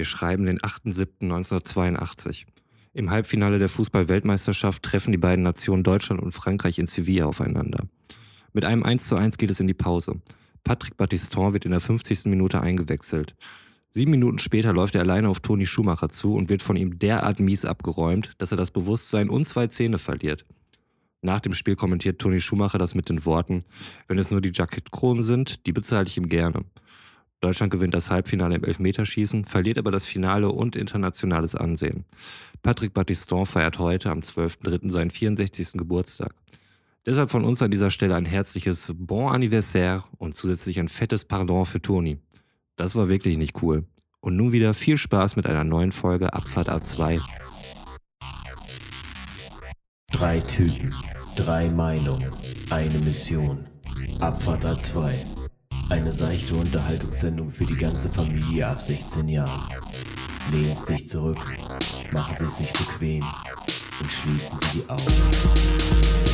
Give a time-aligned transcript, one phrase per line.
[0.00, 2.46] Wir schreiben den 8.7.1982.
[2.94, 7.86] Im Halbfinale der Fußball-Weltmeisterschaft treffen die beiden Nationen Deutschland und Frankreich in Sevilla aufeinander.
[8.54, 10.22] Mit einem 1 zu 1 geht es in die Pause.
[10.64, 12.24] Patrick Battiston wird in der 50.
[12.28, 13.34] Minute eingewechselt.
[13.90, 17.38] Sieben Minuten später läuft er alleine auf Toni Schumacher zu und wird von ihm derart
[17.38, 20.46] mies abgeräumt, dass er das Bewusstsein und zwei Zähne verliert.
[21.20, 23.64] Nach dem Spiel kommentiert Toni Schumacher das mit den Worten,
[24.08, 26.64] wenn es nur die Jackettkronen sind, die bezahle ich ihm gerne.
[27.40, 32.04] Deutschland gewinnt das Halbfinale im Elfmeterschießen, verliert aber das Finale und internationales Ansehen.
[32.62, 34.90] Patrick Battiston feiert heute am 12.03.
[34.90, 35.72] seinen 64.
[35.72, 36.34] Geburtstag.
[37.06, 41.64] Deshalb von uns an dieser Stelle ein herzliches Bon Anniversaire und zusätzlich ein fettes Pardon
[41.64, 42.18] für Toni.
[42.76, 43.84] Das war wirklich nicht cool.
[44.20, 47.22] Und nun wieder viel Spaß mit einer neuen Folge Abfahrt A2.
[50.12, 50.94] Drei Typen,
[51.36, 52.30] drei Meinungen,
[52.68, 53.66] eine Mission.
[54.20, 55.39] Abfahrt A2.
[55.90, 59.68] Eine seichte Unterhaltungssendung für die ganze Familie ab 16 Jahren.
[60.52, 61.38] Lehnen Sie sich zurück,
[62.12, 63.24] machen Sie es sich bequem
[64.00, 66.29] und schließen Sie die Augen.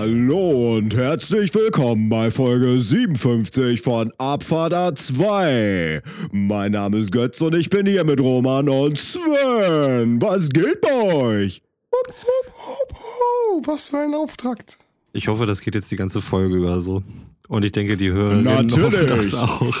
[0.00, 6.00] Hallo und herzlich willkommen bei Folge 57 von Abfahrt A2.
[6.32, 10.22] Mein Name ist Götz und ich bin hier mit Roman und Sven.
[10.22, 11.62] Was geht bei euch?
[11.94, 13.66] Hup, hup, hup, hup.
[13.66, 14.78] Was für ein Auftakt.
[15.12, 17.02] Ich hoffe, das geht jetzt die ganze Folge über so.
[17.48, 18.82] Und ich denke, die Natürlich.
[18.82, 19.76] hoffen das auch.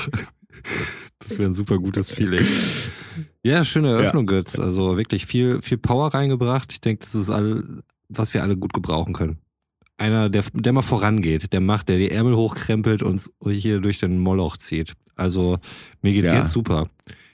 [1.20, 2.44] Das wäre ein super gutes Feeling.
[3.42, 4.58] Ja, schöne Eröffnung, Götz.
[4.58, 6.72] Also wirklich viel, viel Power reingebracht.
[6.72, 9.38] Ich denke, das ist all, was wir alle gut gebrauchen können.
[10.00, 14.18] Einer, der, der mal vorangeht, der macht, der die Ärmel hochkrempelt und hier durch den
[14.18, 14.94] Moloch zieht.
[15.14, 15.58] Also
[16.00, 16.38] mir geht's Ja.
[16.38, 16.88] jetzt super.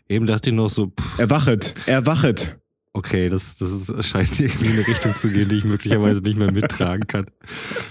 [0.09, 2.59] Eben dachte ich noch so, pff, Erwachet, erwachet.
[2.93, 6.39] okay, das, das ist, scheint irgendwie in eine Richtung zu gehen, die ich möglicherweise nicht
[6.39, 7.27] mehr mittragen kann.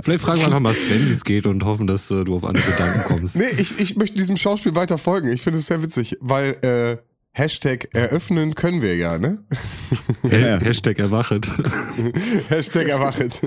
[0.03, 2.43] Vielleicht fragen wir einfach mal Sven, wie es geht und hoffen, dass äh, du auf
[2.43, 3.35] andere Gedanken kommst.
[3.37, 5.29] Nee, ich, ich möchte diesem Schauspiel weiter folgen.
[5.31, 6.97] Ich finde es sehr witzig, weil äh,
[7.31, 9.43] Hashtag eröffnen können wir ja, ne?
[10.23, 10.57] Ja.
[10.59, 11.47] Hashtag erwachet.
[12.49, 13.39] Hashtag erwachet.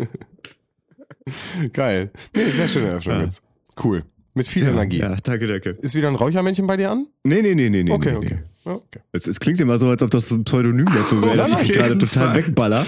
[1.72, 2.10] Geil.
[2.34, 3.22] Nee, sehr schöne Eröffnung Ja.
[3.22, 3.42] jetzt.
[3.82, 4.04] Cool.
[4.34, 4.98] Mit viel Energie.
[4.98, 5.70] Ja, danke, danke.
[5.70, 7.06] Ist wieder ein Räuchermännchen bei dir an?
[7.24, 7.90] Nee, nee, nee, nee, nee.
[7.90, 8.34] Okay, nee, okay.
[8.34, 8.42] Nee.
[8.68, 9.00] Okay.
[9.12, 11.68] Es, es klingt immer so, als ob das so ein Pseudonym dafür wäre, dass ich
[11.68, 12.36] mich gerade total Fall.
[12.36, 12.86] wegballer.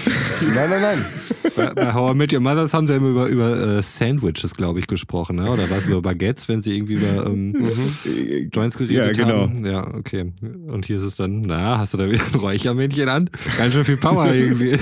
[0.53, 1.05] Nein, nein, nein.
[1.55, 4.53] Bei, bei How I Met Your Mothers haben sie ja immer über, über äh, Sandwiches,
[4.53, 5.49] glaube ich, gesprochen, ne?
[5.49, 7.55] oder was über Baguettes, wenn sie irgendwie über ähm,
[8.53, 9.41] Joints geredet Ja, genau.
[9.41, 9.65] haben.
[9.65, 10.31] Ja, okay.
[10.67, 13.29] Und hier ist es dann, na, hast du da wieder ein Räuchermännchen an?
[13.57, 14.77] Ganz schön viel Power irgendwie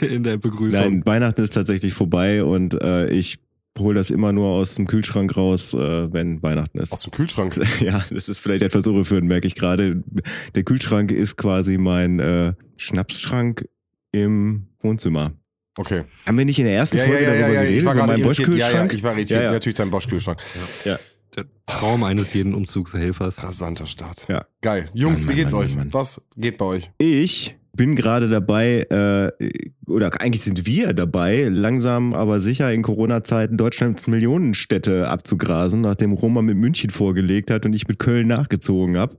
[0.00, 0.80] in der Begrüßung.
[0.80, 3.38] Nein, Weihnachten ist tatsächlich vorbei und äh, ich
[3.80, 6.92] hole das immer nur aus dem Kühlschrank raus, äh, wenn Weihnachten ist.
[6.92, 7.60] Aus dem Kühlschrank.
[7.80, 10.02] Ja, das ist vielleicht etwas irreführend, merke ich gerade.
[10.54, 13.66] Der Kühlschrank ist quasi mein äh, Schnapsschrank
[14.12, 15.32] im Wohnzimmer.
[15.76, 16.04] Okay.
[16.26, 17.62] Haben wir nicht in der ersten Ja, ja, Folge ja, ja, darüber ja.
[17.62, 18.48] geredet, Ich war über meinen irritiert.
[18.48, 18.92] Ja, ja, Bosch-Kühlschrank?
[18.92, 19.40] ich war irritiert.
[19.40, 19.52] Ja, ja.
[19.52, 20.38] Natürlich dein Bosch-Kühlschrank.
[20.84, 20.98] Ja.
[21.36, 23.42] Der Traum eines jeden Umzugshelfers.
[23.42, 24.26] Rasanter Start.
[24.28, 24.44] Ja.
[24.60, 24.90] Geil.
[24.92, 25.76] Jungs, Mann, wie geht's Mann, euch?
[25.92, 26.90] Was geht bei euch?
[26.98, 29.50] Ich bin gerade dabei, äh,
[29.86, 36.42] oder eigentlich sind wir dabei, langsam aber sicher in Corona-Zeiten Deutschlands Millionenstädte abzugrasen, nachdem Roma
[36.42, 39.16] mit München vorgelegt hat und ich mit Köln nachgezogen habe,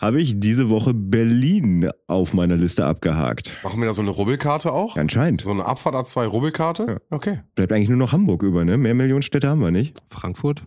[0.00, 3.56] habe ich diese Woche Berlin auf meiner Liste abgehakt.
[3.62, 4.96] Machen wir da so eine Rubbelkarte auch?
[4.96, 5.42] Anscheinend.
[5.42, 6.86] So eine Abfahrt A2 Rubbelkarte?
[6.88, 6.96] Ja.
[7.10, 7.38] Okay.
[7.54, 8.76] Bleibt eigentlich nur noch Hamburg über, ne?
[8.76, 9.96] Mehr Millionenstädte haben wir nicht.
[10.08, 10.64] Frankfurt?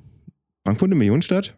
[0.63, 1.57] Frankfurt eine Millionenstadt?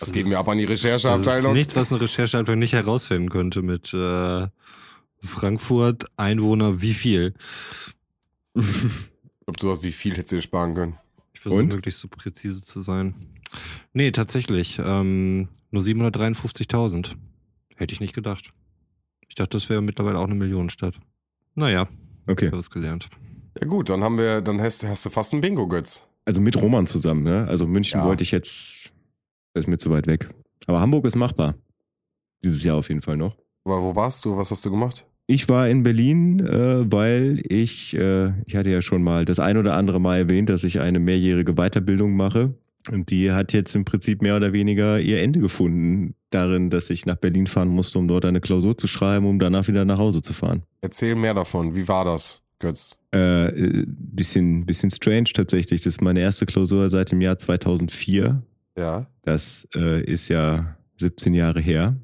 [0.00, 1.52] Das geben wir ab an die Das ist Rechercheabteilung.
[1.54, 4.46] nichts, was eine Rechercheabteilung nicht herausfinden könnte mit äh,
[5.22, 7.34] Frankfurt, Einwohner, wie viel.
[9.48, 10.94] Ich glaube, sowas wie viel hättest du dir sparen können.
[11.32, 13.14] Ich versuche möglichst so präzise zu sein.
[13.92, 14.80] Nee, tatsächlich.
[14.84, 17.14] Ähm, nur 753.000.
[17.76, 18.50] Hätte ich nicht gedacht.
[19.28, 20.94] Ich dachte, das wäre mittlerweile auch eine Millionenstadt.
[21.54, 21.86] Naja,
[22.26, 22.46] ich Okay.
[22.46, 23.08] habe es gelernt.
[23.60, 26.02] Ja gut, dann haben wir, dann hast, hast du fast ein Bingo, Götz.
[26.24, 27.46] Also mit Roman zusammen, ne?
[27.48, 28.04] Also München Ja.
[28.06, 28.92] wollte ich jetzt,
[29.56, 30.28] das ist mir zu weit weg.
[30.66, 31.54] Aber Hamburg ist machbar.
[32.44, 33.38] Dieses Jahr auf jeden Fall noch.
[33.64, 34.36] Aber wo warst du?
[34.36, 35.06] Was hast du gemacht?
[35.26, 39.56] Ich war in Berlin, äh, weil ich, äh, ich hatte ja schon mal das ein
[39.56, 42.54] oder andere Mal erwähnt, dass ich eine mehrjährige Weiterbildung mache.
[42.92, 47.06] Und die hat jetzt im Prinzip mehr oder weniger ihr Ende gefunden darin, dass ich
[47.06, 50.20] nach Berlin fahren musste, um dort eine Klausur zu schreiben, um danach wieder nach Hause
[50.20, 50.64] zu fahren.
[50.82, 51.74] Erzähl mehr davon.
[51.74, 52.98] Wie war das, Götz?
[53.14, 55.80] Äh, äh, bisschen, bisschen strange tatsächlich.
[55.80, 58.42] Das ist meine erste Klausur seit dem Jahr 2004.
[58.78, 59.06] Ja.
[59.22, 61.96] Das äh, ist ja 17 Jahre her.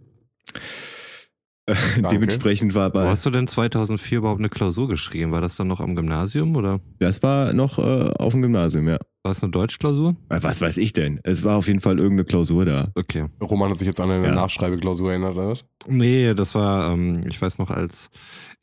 [2.11, 5.31] Dementsprechend war Wo bei, hast du denn 2004 überhaupt eine Klausur geschrieben?
[5.31, 7.83] War das dann noch am Gymnasium oder das war noch äh,
[8.19, 8.99] auf dem Gymnasium, ja.
[9.23, 10.17] war es eine Deutschklausur?
[10.29, 11.21] Äh, Was weiß ich denn?
[11.23, 12.89] Es war auf jeden Fall irgendeine Klausur da.
[12.97, 13.27] Okay.
[13.41, 14.35] Roman hat sich jetzt an eine Ja.
[14.35, 15.65] Nachschreibeklausur erinnert, oder was?
[15.87, 18.11] Nee, das war, ähm, ich weiß noch, als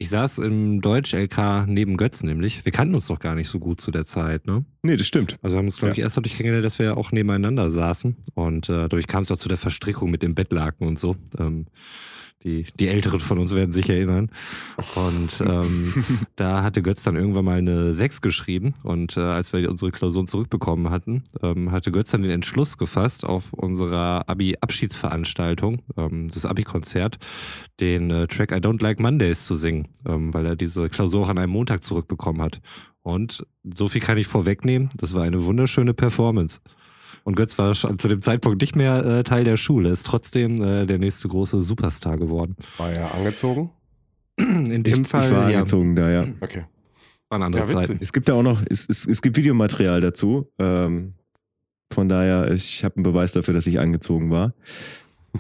[0.02, 2.64] ich saß im Deutsch-LK neben Götz nämlich.
[2.64, 4.64] Wir kannten uns doch gar nicht so gut zu der Zeit, ne?
[4.82, 5.38] Nee, das stimmt.
[5.42, 8.16] Also haben uns, glaube ich, erst dadurch kennengelernt, dass wir ja auch nebeneinander saßen.
[8.34, 11.18] Und äh, dadurch kam es auch zu der Verstrickung mit dem Bettlaken und so.
[11.38, 11.66] Ähm,
[12.44, 14.30] die, die Älteren von uns werden sich erinnern.
[14.96, 16.06] Und ähm,
[16.36, 18.74] da hatte Götz dann irgendwann mal eine 6 geschrieben.
[18.84, 23.26] Und äh, als wir unsere Klausuren zurückbekommen hatten, ähm, hatte Götz dann den Entschluss gefasst,
[23.26, 27.18] auf unserer Abi-Abschiedsveranstaltung, ähm, das Abi-Konzert,
[27.80, 31.30] den äh, Track I Don't Like Mondays zu singen, ähm, weil er diese Klausur auch
[31.30, 32.62] an einem Montag zurückbekommen hat.
[33.02, 36.60] Und so viel kann ich vorwegnehmen, das war eine wunderschöne Performance.
[37.24, 40.62] Und Götz war schon zu dem Zeitpunkt nicht mehr äh, Teil der Schule, ist trotzdem
[40.64, 42.56] äh, der nächste große Superstar geworden.
[42.78, 43.72] War er angezogen?
[44.38, 46.26] In dem ich, Fall ich war ja, angezogen da, ja.
[46.42, 46.66] Okay.
[47.30, 47.68] waren andere Ja.
[47.68, 48.00] Zeiten.
[48.02, 50.52] Es gibt da auch noch, es, es, es gibt Videomaterial dazu.
[50.60, 51.14] Ähm,
[51.92, 54.54] von daher, ich habe einen Beweis dafür, dass ich angezogen war.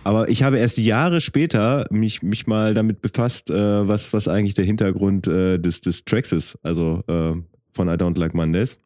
[0.03, 4.53] Aber ich habe erst Jahre später mich, mich mal damit befasst, äh, was, was eigentlich
[4.53, 7.33] der Hintergrund äh, des, des Tracks ist, also äh,
[7.71, 8.79] von I Don't Like Mondays,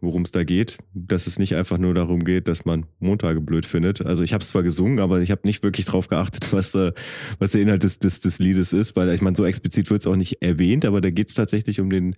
[0.00, 0.78] worum es da geht.
[0.94, 4.04] Dass es nicht einfach nur darum geht, dass man Montage blöd findet.
[4.04, 6.92] Also ich habe es zwar gesungen, aber ich habe nicht wirklich drauf geachtet, was, äh,
[7.38, 10.06] was der Inhalt des, des, des Liedes ist, weil ich meine, so explizit wird es
[10.06, 12.16] auch nicht erwähnt, aber da geht es tatsächlich um den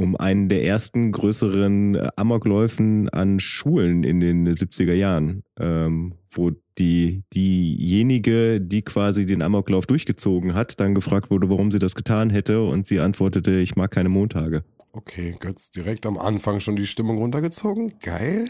[0.00, 6.52] um einen der ersten größeren äh, Amokläufen an Schulen in den 70er Jahren, ähm, wo
[6.78, 12.30] die, diejenige, die quasi den Amoklauf durchgezogen hat, dann gefragt wurde, warum sie das getan
[12.30, 14.64] hätte und sie antwortete, ich mag keine Montage.
[14.92, 17.94] Okay, Götz, direkt am Anfang schon die Stimmung runtergezogen.
[18.02, 18.46] Geil.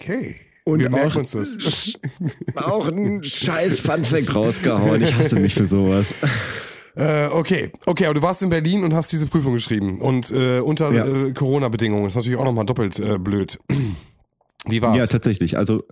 [0.00, 0.36] Okay.
[0.64, 1.94] Und Wir merken auch- uns das.
[2.56, 5.00] Auch ein scheiß Funfact rausgehauen.
[5.02, 6.12] Ich hasse mich für sowas.
[6.96, 10.00] Äh, okay, okay, aber du warst in Berlin und hast diese Prüfung geschrieben.
[10.00, 11.06] Und äh, unter Ja.
[11.06, 13.58] äh, Corona-Bedingungen ist natürlich auch nochmal doppelt äh, blöd.
[14.66, 14.96] Wie war's?
[14.98, 15.56] Ja, tatsächlich.
[15.56, 15.84] Also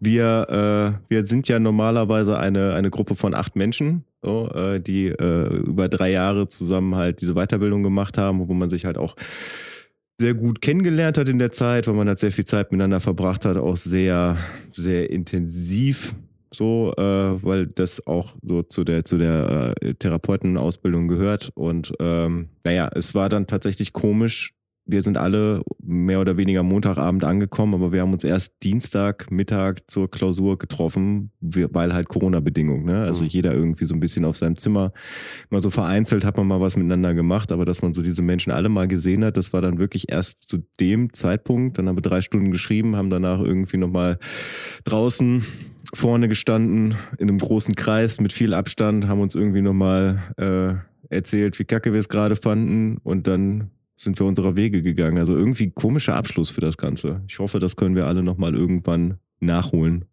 [0.00, 5.06] wir, äh, wir sind ja normalerweise eine, eine Gruppe von acht Menschen, so, äh, die
[5.06, 9.16] äh, über drei Jahre zusammen halt diese Weiterbildung gemacht haben, wo man sich halt auch
[10.20, 13.44] sehr gut kennengelernt hat in der Zeit, weil man halt sehr viel Zeit miteinander verbracht
[13.44, 14.36] hat, auch sehr,
[14.72, 16.14] sehr intensiv
[16.52, 22.48] so, äh, weil das auch so zu der zu der äh, Therapeutenausbildung gehört und ähm,
[22.64, 24.54] naja, es war dann tatsächlich komisch.
[24.90, 29.90] Wir sind alle mehr oder weniger Montagabend angekommen, aber wir haben uns erst Dienstag Mittag
[29.90, 32.84] zur Klausur getroffen, weil halt Corona-Bedingungen.
[32.84, 33.02] Ne?
[33.02, 33.28] Also Mhm.
[33.28, 34.92] jeder irgendwie so ein bisschen auf seinem Zimmer,
[35.48, 38.52] mal so vereinzelt hat man mal was miteinander gemacht, aber dass man so diese Menschen
[38.52, 41.78] alle mal gesehen hat, das war dann wirklich erst zu dem Zeitpunkt.
[41.78, 44.18] Dann haben wir drei Stunden geschrieben, haben danach irgendwie nochmal
[44.84, 45.44] draußen
[45.94, 50.74] vorne gestanden, in einem großen Kreis mit viel Abstand, haben uns irgendwie nochmal äh,
[51.14, 53.70] erzählt, wie kacke wir es gerade fanden und dann
[54.00, 55.18] sind wir unserer Wege gegangen.
[55.18, 57.22] Also irgendwie komischer Abschluss für das Ganze.
[57.28, 60.06] Ich hoffe, das können wir alle nochmal irgendwann nachholen.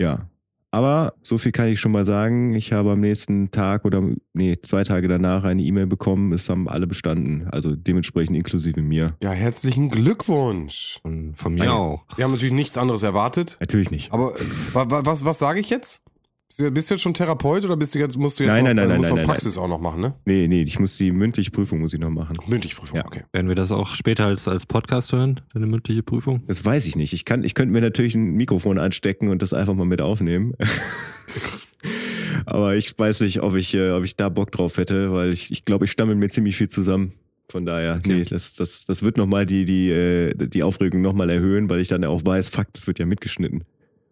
[0.00, 0.30] Ja.
[0.72, 2.54] Aber so viel kann ich schon mal sagen.
[2.54, 4.02] Ich habe am nächsten Tag oder
[4.34, 6.32] nee, zwei Tage danach eine E-Mail bekommen.
[6.32, 7.46] Es haben alle bestanden.
[7.50, 9.16] Also dementsprechend inklusive mir.
[9.22, 10.98] Ja, herzlichen Glückwunsch.
[11.02, 11.74] Von, von mir Danke.
[11.74, 12.04] auch.
[12.16, 13.56] Wir haben natürlich nichts anderes erwartet.
[13.60, 14.12] Natürlich nicht.
[14.12, 16.02] Aber äh, wa, wa, was, was sage ich jetzt?
[16.48, 18.76] Bist du, jetzt schon Therapeut oder bist du jetzt, musst du jetzt Nein, noch, nein,
[18.76, 20.14] nein, äh, nein, musst nein, noch nein, Praxis auch noch machen, ne?
[20.26, 22.38] Nee, nee, ich muss die mündliche Prüfung muss ich noch machen.
[22.46, 23.04] Mündlichprüfung, Ja.
[23.04, 23.24] okay.
[23.32, 26.40] Werden wir das auch später als, als Podcast hören, deine mündliche Prüfung?
[26.46, 27.12] Das weiß ich nicht.
[27.12, 30.54] Ich kann, ich könnte mir natürlich ein Mikrofon anstecken und das einfach mal mit aufnehmen.
[32.46, 35.50] Aber ich weiß nicht, ob ich, äh, ob ich da Bock drauf hätte, weil ich,
[35.50, 37.12] ich glaube, ich stammel mir ziemlich viel zusammen.
[37.50, 38.18] Von daher, Okay.
[38.18, 41.88] nee, das, das, das wird nochmal die, die, äh, die Aufregung nochmal erhöhen, weil ich
[41.88, 43.64] dann auch weiß, fuck, das wird ja mitgeschnitten.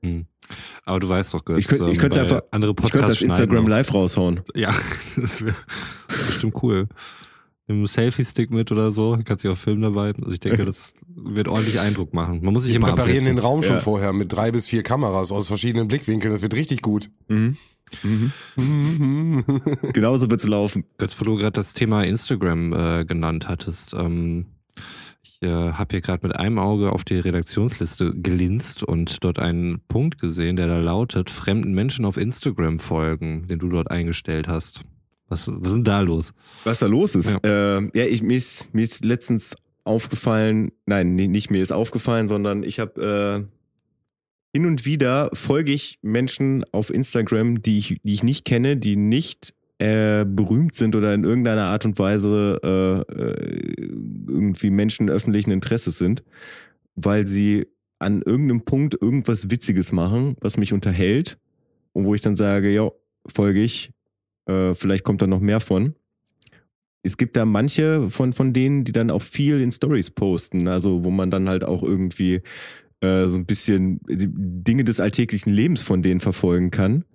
[0.04, 0.26] Hm.
[0.84, 3.18] Aber du weißt doch, Götz, Ich könnt- ich ähm, könnte einfach- andere Ich könnte es
[3.18, 4.40] Podcasts als Instagram live raushauen.
[4.54, 4.75] Ja,
[5.16, 5.54] das wäre
[6.26, 6.88] bestimmt cool.
[7.66, 10.08] Mit einem Selfie-Stick mit oder so, kannst du auch filmen dabei.
[10.12, 12.40] Also ich denke, das wird ordentlich Eindruck machen.
[12.44, 13.38] Man muss sich Wir immer präparieren den absetzen.
[13.49, 13.80] Raum schon Ja.
[13.80, 16.30] vorher mit drei bis vier Kameras aus verschiedenen Blickwinkeln.
[16.32, 17.08] Das wird richtig gut.
[17.28, 17.56] Mhm.
[18.02, 18.32] Mhm.
[19.94, 20.84] Genauso wird's laufen.
[20.99, 23.94] Götz, wo du gerade das Thema Instagram äh, genannt hattest.
[23.94, 24.53] Ähm, ich
[25.44, 30.18] äh, habe hier gerade mit einem Auge auf die Redaktionsliste gelinst und dort einen Punkt
[30.18, 34.80] gesehen, der da lautet, fremden Menschen auf Instagram folgen, den du dort eingestellt hast.
[35.28, 36.32] Was, was ist denn da los?
[36.64, 37.38] Was da los ist?
[37.44, 42.28] Ja, äh, ja ich, mir, ist, mir ist letztens aufgefallen, nein, nicht mir ist aufgefallen,
[42.28, 48.14] sondern ich habe äh, hin und wieder folge ich Menschen auf Instagram, die ich, die
[48.14, 53.12] ich nicht kenne, die nicht äh, berühmt sind oder in irgendeiner Art und Weise äh,
[53.12, 53.88] äh,
[54.28, 56.23] irgendwie Menschen öffentlichen Interesses sind,
[56.95, 57.66] weil sie
[57.99, 61.38] an irgendeinem Punkt irgendwas Witziges machen, was mich unterhält
[61.93, 62.90] und wo ich dann sage, ja,
[63.26, 63.90] folge ich,
[64.47, 65.95] Äh, vielleicht kommt da noch mehr von.
[67.02, 71.02] Es gibt da manche von, von denen, die dann auch viel in Stories posten, also
[71.02, 72.43] wo man dann halt auch irgendwie
[73.00, 77.07] äh, so ein bisschen Dinge des alltäglichen Lebens von denen verfolgen kann,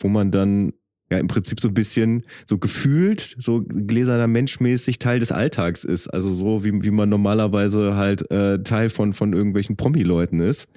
[0.00, 0.72] wo man dann
[1.12, 6.08] ja im Prinzip so ein bisschen so gefühlt, so gläserner Menschmäßig Teil des Alltags ist.
[6.08, 10.68] Also so wie, wie man normalerweise halt äh, Teil von, von irgendwelchen Promi-Leuten ist.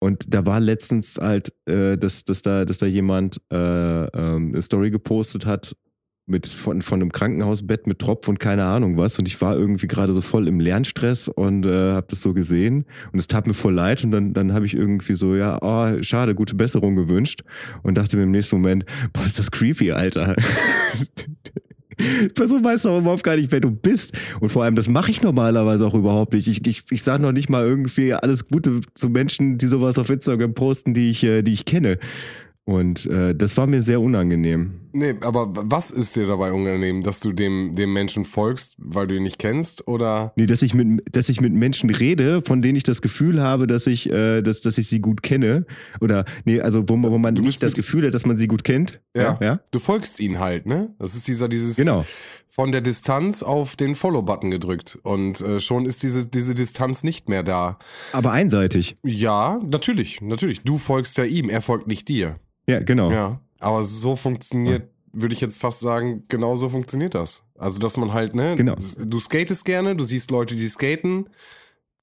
[0.00, 4.62] Und da war letztens halt, äh, dass, dass, da, dass da jemand äh, ähm, eine
[4.62, 5.76] Story gepostet hat
[6.26, 9.18] mit von, von einem Krankenhausbett mit Tropf und keine Ahnung was.
[9.18, 12.86] Und ich war irgendwie gerade so voll im Lernstress und äh, habe das so gesehen.
[13.12, 14.04] Und es tat mir voll leid.
[14.04, 17.42] Und dann, dann habe ich irgendwie so, ja, oh, schade, gute Besserung gewünscht.
[17.82, 20.34] Und dachte mir im nächsten Moment, boah, ist das creepy, Alter.
[21.98, 24.16] Die Person weiß doch überhaupt gar nicht, wer du bist.
[24.40, 26.48] Und vor allem, das mache ich normalerweise auch überhaupt nicht.
[26.48, 30.08] Ich, ich, ich sage noch nicht mal irgendwie alles Gute zu Menschen, die sowas auf
[30.08, 31.98] Instagram posten, die ich, äh, die ich kenne.
[32.64, 34.83] Und äh, das war mir sehr unangenehm.
[34.96, 39.16] Nee, aber was ist dir dabei unangenehm, dass du dem, dem Menschen folgst, weil du
[39.16, 39.88] ihn nicht kennst?
[39.88, 40.32] Oder?
[40.36, 43.66] Nee, dass ich mit, dass ich mit Menschen rede, von denen ich das Gefühl habe,
[43.66, 45.66] dass ich, äh, dass, dass ich sie gut kenne.
[46.00, 49.00] Oder nee, also wo, wo man nicht das Gefühl hat, dass man sie gut kennt.
[49.16, 49.60] Ja, ja.
[49.72, 50.94] Du folgst ihnen halt, ne?
[51.00, 52.06] Das ist dieser, dieses genau.
[52.46, 55.00] von der Distanz auf den Follow-Button gedrückt.
[55.02, 57.80] Und äh, schon ist diese, diese Distanz nicht mehr da.
[58.12, 58.94] Aber einseitig.
[59.02, 60.62] Ja, natürlich, natürlich.
[60.62, 62.38] Du folgst ja ihm, er folgt nicht dir.
[62.68, 63.10] Ja, genau.
[63.10, 67.44] Ja, aber so funktioniert, würde ich jetzt fast sagen, genau so funktioniert das.
[67.56, 68.74] Also, dass man halt, ne, Genau.
[68.98, 71.28] du skatest gerne, du siehst Leute, die skaten,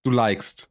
[0.03, 0.69] du likest.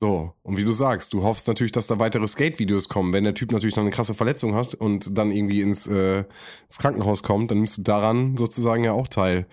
[0.00, 3.12] So, und wie du sagst, du hoffst natürlich, dass da weitere Skate-Videos kommen.
[3.12, 6.24] Wenn der Typ natürlich noch eine krasse Verletzung hat und dann irgendwie ins, äh,
[6.64, 9.46] ins Krankenhaus kommt, dann nimmst du daran sozusagen ja auch teil.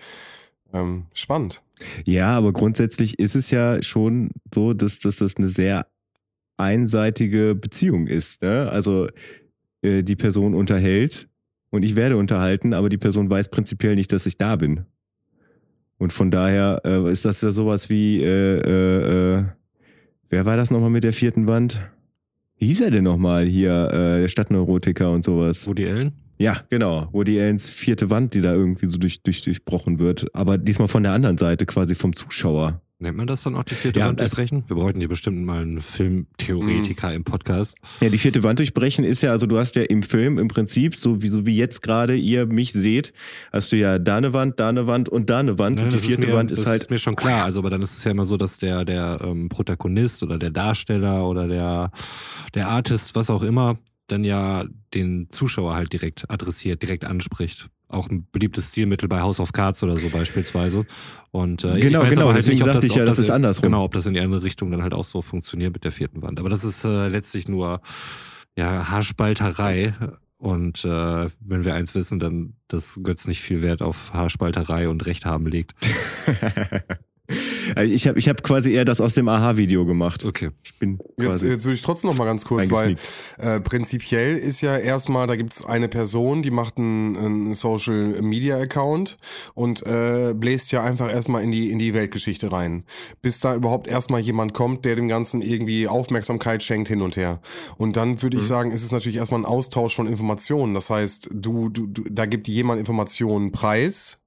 [0.72, 1.62] Ähm, spannend.
[2.04, 5.86] Ja, aber grundsätzlich ist es ja schon so, dass, dass das eine sehr
[6.56, 8.42] einseitige Beziehung ist.
[8.42, 8.68] Ne?
[8.70, 9.08] Also
[9.82, 11.28] äh, die Person unterhält
[11.70, 14.84] und ich werde unterhalten, aber die Person weiß prinzipiell nicht, dass ich da bin.
[15.98, 19.44] Und von daher äh, ist das ja sowas wie, äh, äh, äh,
[20.30, 21.82] wer war das nochmal mit der vierten Wand?
[22.56, 25.66] Wie hieß er denn nochmal hier, äh, der Stadtneurotiker und sowas?
[25.66, 26.12] Woody Allen?
[26.38, 27.08] Ja, genau.
[27.12, 30.34] Woody Allens vierte Wand, die da irgendwie so durch, durch, durchbrochen wird.
[30.34, 32.80] Aber diesmal von der anderen Seite, quasi vom Zuschauer.
[33.02, 34.62] Nennt man das dann auch die vierte Ja, Wand das- durchbrechen?
[34.68, 37.78] Wir bräuchten hier bestimmt mal einen Filmtheoretiker im Podcast.
[38.02, 40.94] Ja, die vierte Wand durchbrechen ist ja, also du hast ja im Film im Prinzip,
[40.94, 43.14] so wie, so wie jetzt gerade ihr mich seht,
[43.52, 45.78] hast du ja da eine Wand, da eine Wand und da eine Wand.
[45.78, 47.44] Ne, und die das vierte mir, Wand das ist halt ist mir schon klar.
[47.46, 50.50] Also, aber dann ist es ja immer so, dass der, der ähm, Protagonist oder der
[50.50, 51.92] Darsteller oder der,
[52.54, 53.78] der Artist, was auch immer,
[54.08, 57.70] dann ja den Zuschauer halt direkt adressiert, direkt anspricht.
[57.90, 60.86] Auch ein beliebtes Stilmittel bei House of Cards oder so beispielsweise.
[61.30, 63.02] Und äh, Genau, ich weiß genau, aber halt deswegen nicht, ob sagte das, ich ja,
[63.02, 63.62] ob das ist andersrum.
[63.64, 66.22] Genau, ob das in die andere Richtung dann halt auch so funktioniert mit der vierten
[66.22, 66.40] Wand.
[66.40, 67.80] Aber das ist äh, letztlich nur
[68.56, 69.94] ja, Haarspalterei.
[70.38, 75.04] Und äh, wenn wir eins wissen, dann, dass Götz nicht viel Wert auf Haarspalterei und
[75.04, 75.74] Recht haben legt.
[77.82, 80.24] ich habe ich hab quasi eher das aus dem Aha-Video gemacht.
[80.24, 80.50] Okay.
[80.62, 82.96] Ich bin Jetzt, jetzt würde ich trotzdem noch mal ganz kurz, weil
[83.38, 88.58] äh, prinzipiell ist ja erstmal, da gibt's eine Person, die macht einen, einen Social Media
[88.58, 89.16] Account
[89.54, 92.84] und äh, bläst ja einfach erstmal in die in die Weltgeschichte rein,
[93.22, 97.40] bis da überhaupt erstmal jemand kommt, der dem Ganzen irgendwie Aufmerksamkeit schenkt hin und her.
[97.76, 100.74] Und dann würde ich sagen, ist es natürlich erstmal ein Austausch von Informationen.
[100.74, 104.24] Das heißt, du, du, du da gibt jemand Informationen preis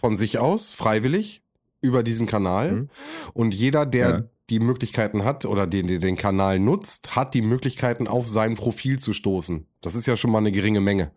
[0.00, 1.43] von sich aus, freiwillig
[1.84, 2.72] über diesen Kanal.
[2.72, 2.88] Mhm.
[3.34, 4.22] Und jeder, der Ja.
[4.50, 8.98] die Möglichkeiten hat oder den, der den Kanal nutzt, hat die Möglichkeiten auf sein Profil
[8.98, 9.66] zu stoßen.
[9.80, 11.12] Das ist ja schon mal eine geringe Menge.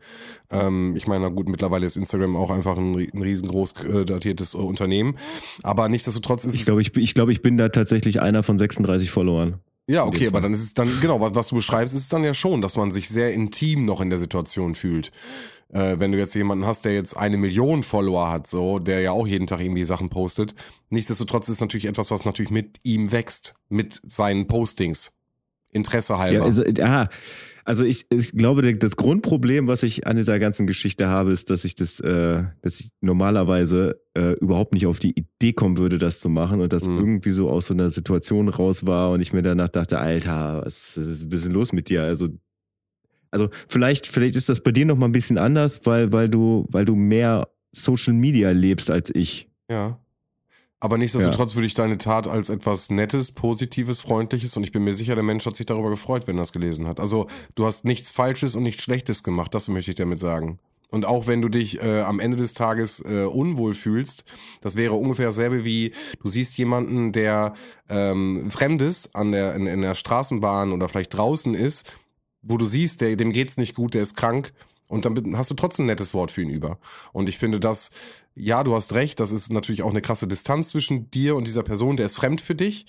[0.52, 4.54] Ähm, ich meine, na gut, mittlerweile ist Instagram auch einfach ein, ein riesengroß äh, datiertes
[4.54, 5.18] äh, Unternehmen.
[5.64, 6.66] Aber nichtsdestotrotz ist Ich es.
[6.68, 9.60] glaube, ich, bin- ich, glaub, ich bin da tatsächlich einer von 36 Followern.
[9.88, 12.34] Ja, okay, aber dann ist es dann, genau, was, was du beschreibst, ist dann ja
[12.34, 15.12] schon, dass man sich sehr intim noch in der Situation fühlt.
[15.70, 19.12] Äh, wenn du jetzt jemanden hast, der jetzt eine Million Follower hat, so, der ja
[19.12, 20.56] auch jeden Tag irgendwie Sachen postet.
[20.90, 25.17] Nichtsdestotrotz ist natürlich etwas, was natürlich mit ihm wächst, mit seinen Postings.
[25.72, 26.40] Interesse halber.
[26.40, 27.10] Ja, also, aha.
[27.66, 31.66] also ich, ich glaube, das Grundproblem, was ich an dieser ganzen Geschichte habe, ist, dass
[31.66, 36.20] ich das, äh, dass ich normalerweise äh, überhaupt nicht auf die Idee kommen würde, das
[36.20, 36.98] zu machen und das Mhm.
[37.00, 40.98] irgendwie so aus so einer Situation raus war und ich mir danach dachte, Alter, was,
[40.98, 42.04] was ist ein bisschen los mit dir?
[42.04, 42.30] Also,
[43.32, 46.66] also vielleicht, vielleicht ist das bei dir noch mal ein bisschen anders, weil, weil du,
[46.70, 49.50] weil du mehr Social Media lebst als ich.
[49.70, 50.00] Ja.
[50.80, 54.94] Aber nichtsdestotrotz würde ich deine Tat als etwas Nettes, Positives, Freundliches und ich bin mir
[54.94, 57.00] sicher, der Mensch hat sich darüber gefreut, wenn er es gelesen hat.
[57.00, 60.60] Also du hast nichts Falsches und nichts Schlechtes gemacht, das möchte ich damit sagen.
[60.90, 64.24] Und auch wenn du dich äh, am Ende des Tages äh, unwohl fühlst,
[64.62, 67.56] das wäre ungefähr dasselbe wie, du siehst jemanden, der
[67.90, 71.92] ähm, Fremdes an der, in, in der Straßenbahn oder vielleicht draußen ist,
[72.42, 74.54] wo du siehst, der, dem geht's nicht gut, der ist krank
[74.88, 76.80] Und dann hast du trotzdem ein nettes Wort für ihn über.
[77.12, 77.92] Und ich finde das,
[78.38, 81.64] ja, du hast recht, das ist natürlich auch eine krasse Distanz zwischen dir und dieser
[81.64, 82.86] Person, der ist fremd für dich.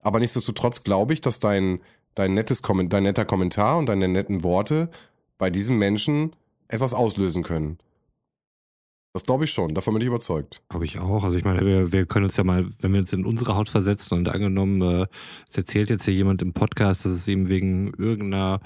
[0.00, 1.80] Aber nichtsdestotrotz glaube ich, dass dein,
[2.14, 4.90] dein, nettes, dein netter Kommentar und deine netten Worte
[5.38, 6.34] bei diesem Menschen
[6.68, 7.78] etwas auslösen können.
[9.14, 10.62] Das glaube ich schon, davon bin ich überzeugt.
[10.70, 11.22] Glaube ich auch.
[11.22, 13.68] Also ich meine, wir, wir können uns ja mal, wenn wir uns in unsere Haut
[13.68, 15.06] versetzen und angenommen, äh,
[15.46, 18.60] es erzählt jetzt hier jemand im Podcast, dass es ihm wegen irgendeiner,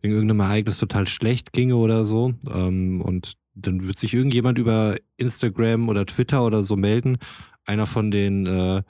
[0.00, 2.32] wegen irgendeinem Ereignis total schlecht ginge oder so.
[2.50, 7.18] Ähm, und dann wird sich irgendjemand über Instagram oder Twitter oder so melden.
[7.64, 8.82] Einer von den, äh,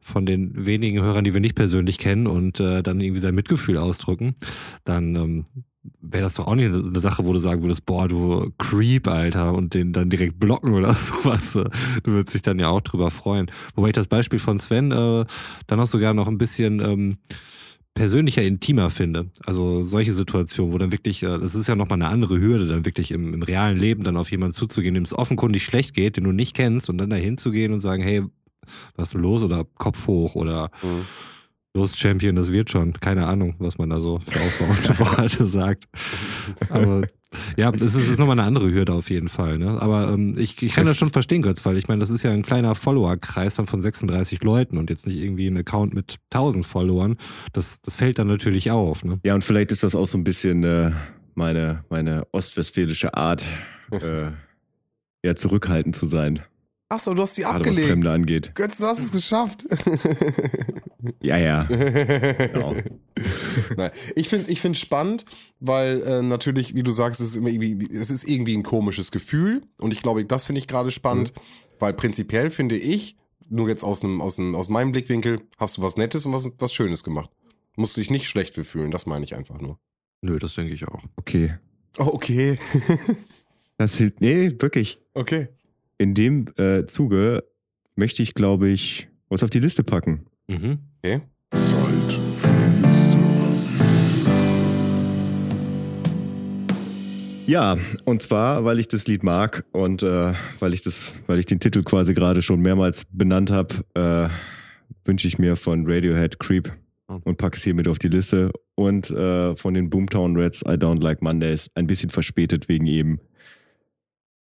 [0.00, 3.76] von den wenigen Hörern, die wir nicht persönlich kennen und äh, dann irgendwie sein Mitgefühl
[3.76, 4.34] ausdrücken,
[4.84, 5.44] dann ähm,
[6.00, 9.52] wäre das doch auch nicht eine Sache, wo du sagen würdest, boah, du Creep, Alter,
[9.52, 11.52] und den dann direkt blocken oder sowas.
[11.52, 13.50] Du würdest dich dann ja auch drüber freuen.
[13.74, 15.26] Wobei ich das Beispiel von Sven äh,
[15.66, 17.16] dann auch sogar noch ein bisschen ähm,
[17.94, 19.26] persönlicher, intimer finde.
[19.44, 22.84] Also solche Situationen, wo dann wirklich, äh, das ist ja nochmal eine andere Hürde, dann
[22.84, 26.24] wirklich im, im realen Leben dann auf jemanden zuzugehen, dem es offenkundig schlecht geht, den
[26.24, 28.22] du nicht kennst, und dann da hinzugehen und sagen, hey,
[28.96, 29.42] was ist denn los?
[29.42, 31.04] Oder Kopf hoch oder mhm
[31.76, 32.92] Los Champion, das wird schon.
[32.92, 35.86] Keine Ahnung, was man da so für aufbauende Worte sagt.
[36.70, 37.02] Aber
[37.56, 39.58] ja, das ist, ist nochmal eine andere Hürde auf jeden Fall.
[39.58, 39.82] Ne?
[39.82, 42.30] Aber ähm, ich, ich kann das schon verstehen, Götz, weil ich meine, das ist ja
[42.30, 46.64] ein kleiner Follower-Kreis dann von 36 Leuten und jetzt nicht irgendwie ein Account mit 1000
[46.64, 47.16] Followern.
[47.52, 49.04] Das, das fällt dann natürlich auf.
[49.04, 49.18] Ne?
[49.24, 50.92] Ja, und vielleicht ist das auch so ein bisschen äh,
[51.34, 53.44] meine, meine ostwestfälische Art,
[53.90, 54.30] äh,
[55.24, 56.40] ja, zurückhaltend zu sein.
[56.88, 57.82] Achso, du hast die Gerade abgelegt.
[57.82, 58.54] was Fremde angeht.
[58.54, 59.66] Götz, du hast es geschafft.
[61.20, 61.64] Ja, ja.
[61.64, 62.74] Genau.
[63.76, 65.24] Nein, ich finde ich find spannend,
[65.60, 69.10] weil äh, natürlich, wie du sagst, es ist, immer irgendwie, es ist irgendwie ein komisches
[69.10, 69.62] Gefühl.
[69.78, 71.40] Und ich glaube, das finde ich gerade spannend, mhm.
[71.78, 73.16] weil prinzipiell finde ich,
[73.50, 76.50] nur jetzt aus, einem, aus, einem, aus meinem Blickwinkel, hast du was Nettes und was,
[76.58, 77.30] was Schönes gemacht.
[77.76, 79.78] Musst du dich nicht schlecht für fühlen, das meine ich einfach nur.
[80.22, 81.02] Nö, das denke ich auch.
[81.16, 81.54] Okay.
[81.98, 82.58] Oh, okay.
[83.76, 85.00] Das hilft, nee, wirklich.
[85.14, 85.48] Okay.
[85.98, 87.44] In dem äh, Zuge
[87.94, 90.26] möchte ich, glaube ich, was auf die Liste packen.
[90.48, 90.78] Mhm.
[91.04, 91.20] Okay.
[91.52, 93.18] Zeit für Liste.
[97.46, 101.46] Ja, und zwar, weil ich das Lied mag und äh, weil ich das, weil ich
[101.46, 104.28] den Titel quasi gerade schon mehrmals benannt habe, äh,
[105.04, 106.72] wünsche ich mir von Radiohead Creep
[107.06, 107.20] Oh.
[107.24, 108.50] und packe es hier mit auf die Liste.
[108.76, 113.20] Und äh, von den Boomtown Reds I Don't Like Mondays, ein bisschen verspätet wegen eben,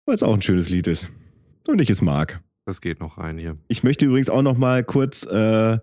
[0.06, 1.08] weil es auch ein schönes Lied ist.
[1.68, 2.40] Und ich es mag.
[2.64, 3.56] Das geht noch rein hier.
[3.68, 5.78] Ich möchte übrigens auch noch mal kurz äh,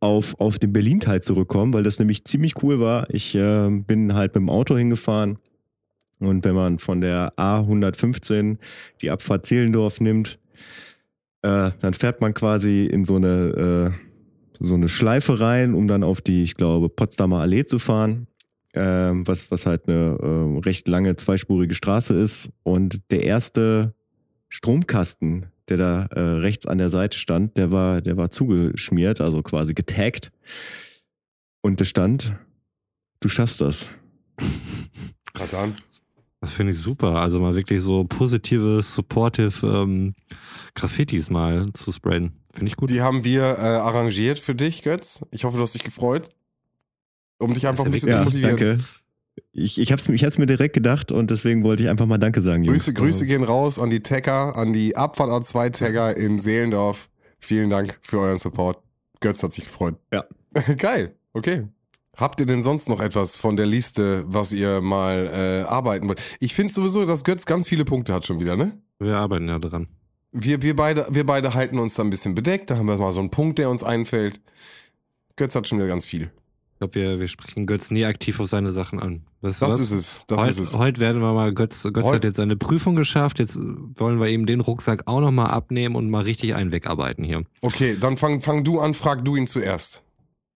[0.00, 3.06] auf, auf den Berlin-Teil zurückkommen, weil das nämlich ziemlich cool war.
[3.10, 5.38] Ich äh, bin halt mit dem Auto hingefahren
[6.20, 8.56] und wenn man von der A115
[9.02, 10.38] die Abfahrt Zehlendorf nimmt,
[11.42, 16.02] äh, dann fährt man quasi in so eine, äh, so eine Schleife rein, um dann
[16.02, 18.26] auf die, ich glaube, Potsdamer Allee zu fahren.
[18.72, 22.50] Ähm, was, was halt eine äh, recht lange zweispurige Straße ist.
[22.62, 23.94] Und der erste
[24.56, 29.42] Stromkasten, der da äh, rechts an der Seite stand, der war, der war zugeschmiert, also
[29.42, 30.32] quasi getaggt.
[31.60, 32.34] Und da stand,
[33.20, 33.86] du schaffst das.
[35.50, 35.76] Dann.
[36.40, 37.16] Das finde ich super.
[37.16, 40.14] Also mal wirklich so positive, supportive ähm,
[40.74, 42.32] Graffitis mal zu sprayen.
[42.54, 42.88] Finde ich gut.
[42.88, 45.20] Die haben wir äh, arrangiert für dich, Götz.
[45.32, 46.30] Ich hoffe, du hast dich gefreut.
[47.38, 48.56] Um dich einfach ein bisschen zu Ja, motivieren.
[48.56, 48.84] danke.
[49.58, 52.18] Ich, ich habe es ich hab's mir direkt gedacht und deswegen wollte ich einfach mal
[52.18, 52.84] Danke sagen, Jungs.
[52.84, 57.08] Grüße, Grüße gehen raus an die Tagger, an die Abfahrt A2 Tagger in Seelendorf.
[57.38, 58.78] Vielen Dank für euren Support.
[59.20, 59.96] Götz hat sich gefreut.
[60.12, 60.24] Ja.
[60.76, 61.14] Geil.
[61.32, 61.68] Okay.
[62.18, 66.20] Habt ihr denn sonst noch etwas von der Liste, was ihr mal äh, arbeiten wollt?
[66.38, 68.72] Ich finde sowieso, dass Götz ganz viele Punkte hat schon wieder, ne?
[68.98, 69.88] Wir arbeiten ja dran.
[70.32, 72.68] Wir, wir, beide, wir beide halten uns da ein bisschen bedeckt.
[72.68, 74.38] Da haben wir mal so einen Punkt, der uns einfällt.
[75.36, 76.30] Götz hat schon wieder ganz viel.
[76.76, 79.22] Ich glaube, wir, wir sprechen Götz nie aktiv auf seine Sachen an.
[79.40, 79.80] Weißt Das was?
[79.80, 80.20] ist es.
[80.26, 80.74] Das heute, ist es.
[80.76, 84.28] heute werden wir mal, Götz, Götz Heute- hat jetzt seine Prüfung geschafft, jetzt wollen wir
[84.28, 87.44] ihm den Rucksack auch nochmal abnehmen und mal richtig einen wegarbeiten hier.
[87.62, 90.02] Okay, dann fang, fang du an, frag du ihn zuerst.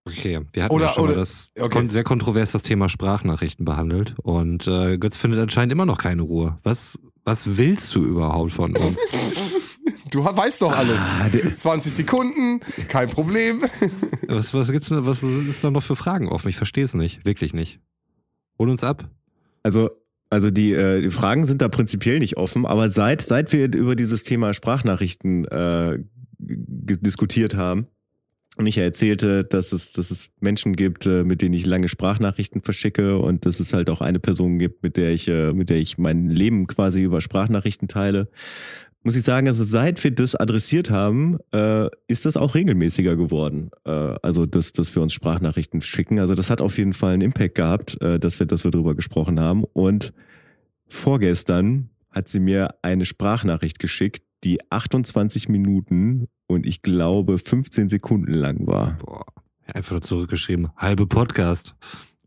[0.06, 1.88] Okay, wir hatten Oder- ja schon oder- mal das okay.
[1.88, 6.58] sehr kontrovers das Thema Sprachnachrichten behandelt und äh, Götz findet anscheinend immer noch keine Ruhe.
[6.64, 8.98] Was, was willst du überhaupt von uns?
[10.10, 11.00] Du weißt doch alles.
[11.00, 13.62] Ah, der- 20 Sekunden, kein Problem.
[14.28, 16.48] was, was gibt's denn, was ist da noch für Fragen offen?
[16.48, 17.80] Ich verstehe es nicht, wirklich nicht.
[18.58, 19.08] Hol uns ab.
[19.62, 19.90] Also,
[20.30, 23.96] also die, äh, die Fragen sind da prinzipiell nicht offen, aber seit, seit wir über
[23.96, 25.98] dieses Thema Sprachnachrichten äh,
[26.38, 27.86] diskutiert haben
[28.56, 31.88] und ich ja erzählte, dass es, dass es Menschen gibt, äh, mit denen ich lange
[31.88, 35.68] Sprachnachrichten verschicke und dass es halt auch eine Person gibt, mit der ich, äh, mit
[35.70, 38.28] der ich mein Leben quasi über Sprachnachrichten teile,
[39.02, 43.70] muss ich sagen, also seit wir das adressiert haben, äh, ist das auch regelmäßiger geworden.
[43.84, 46.18] Äh, also, dass, dass wir uns Sprachnachrichten schicken.
[46.18, 48.94] Also, das hat auf jeden Fall einen Impact gehabt, äh, dass wir, dass wir darüber
[48.94, 49.64] gesprochen haben.
[49.64, 50.12] Und
[50.86, 58.32] vorgestern hat sie mir eine Sprachnachricht geschickt, die 28 Minuten und ich glaube 15 Sekunden
[58.32, 58.98] lang war.
[58.98, 59.24] Boah.
[59.66, 61.74] Einfach zurückgeschrieben, halbe Podcast.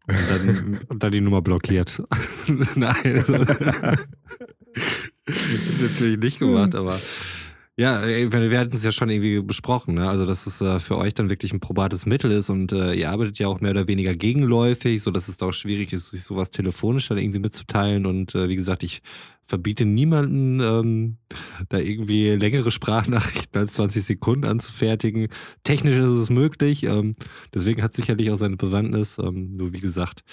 [0.08, 2.02] Und dann, und dann die Nummer blockiert.
[2.76, 3.26] Nein.
[5.82, 7.00] Natürlich nicht gemacht, aber
[7.76, 10.08] ja, wir hatten es ja schon irgendwie besprochen, ne?
[10.08, 13.10] Also, dass es äh, für euch dann wirklich ein probates Mittel ist und äh, ihr
[13.10, 16.24] arbeitet ja auch mehr oder weniger gegenläufig, so dass es da auch schwierig ist, sich
[16.24, 18.06] sowas telefonisch dann irgendwie mitzuteilen.
[18.06, 19.02] Und äh, wie gesagt, ich
[19.44, 21.18] verbiete niemanden, ähm,
[21.70, 25.30] da irgendwie längere Sprachnachrichten als 20 Sekunden anzufertigen.
[25.64, 27.16] Technisch ist es möglich, ähm,
[27.56, 29.18] deswegen hat es sicherlich auch seine Bewandtnis.
[29.18, 30.24] Ähm, nur wie gesagt,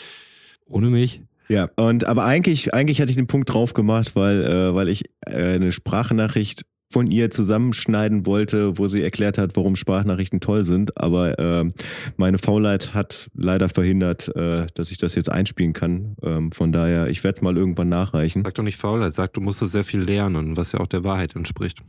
[0.66, 1.22] ohne mich.
[1.50, 5.04] Ja, und aber eigentlich, eigentlich hatte ich den Punkt drauf gemacht, weil, äh, weil ich
[5.26, 10.96] äh, eine Sprachnachricht von ihr zusammenschneiden wollte, wo sie erklärt hat, warum Sprachnachrichten toll sind.
[10.96, 11.72] Aber äh,
[12.16, 16.16] meine Faulheit hat leider verhindert, äh, dass ich das jetzt einspielen kann.
[16.22, 18.44] Ähm, von daher, ich werde es mal irgendwann nachreichen.
[18.44, 21.34] Sag doch nicht Faulheit, sag, du musstest sehr viel lernen, was ja auch der Wahrheit
[21.34, 21.80] entspricht.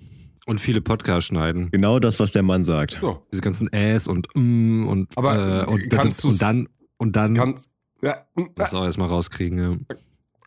[0.47, 1.69] Und viele Podcasts schneiden.
[1.71, 2.97] Genau das, was der Mann sagt.
[2.99, 7.35] So, Diese ganzen Äs und mm und, Aber, äh, und, kannst und dann und dann
[7.35, 7.70] kannst,
[8.03, 9.95] ja, das auch erstmal rauskriegen, ja.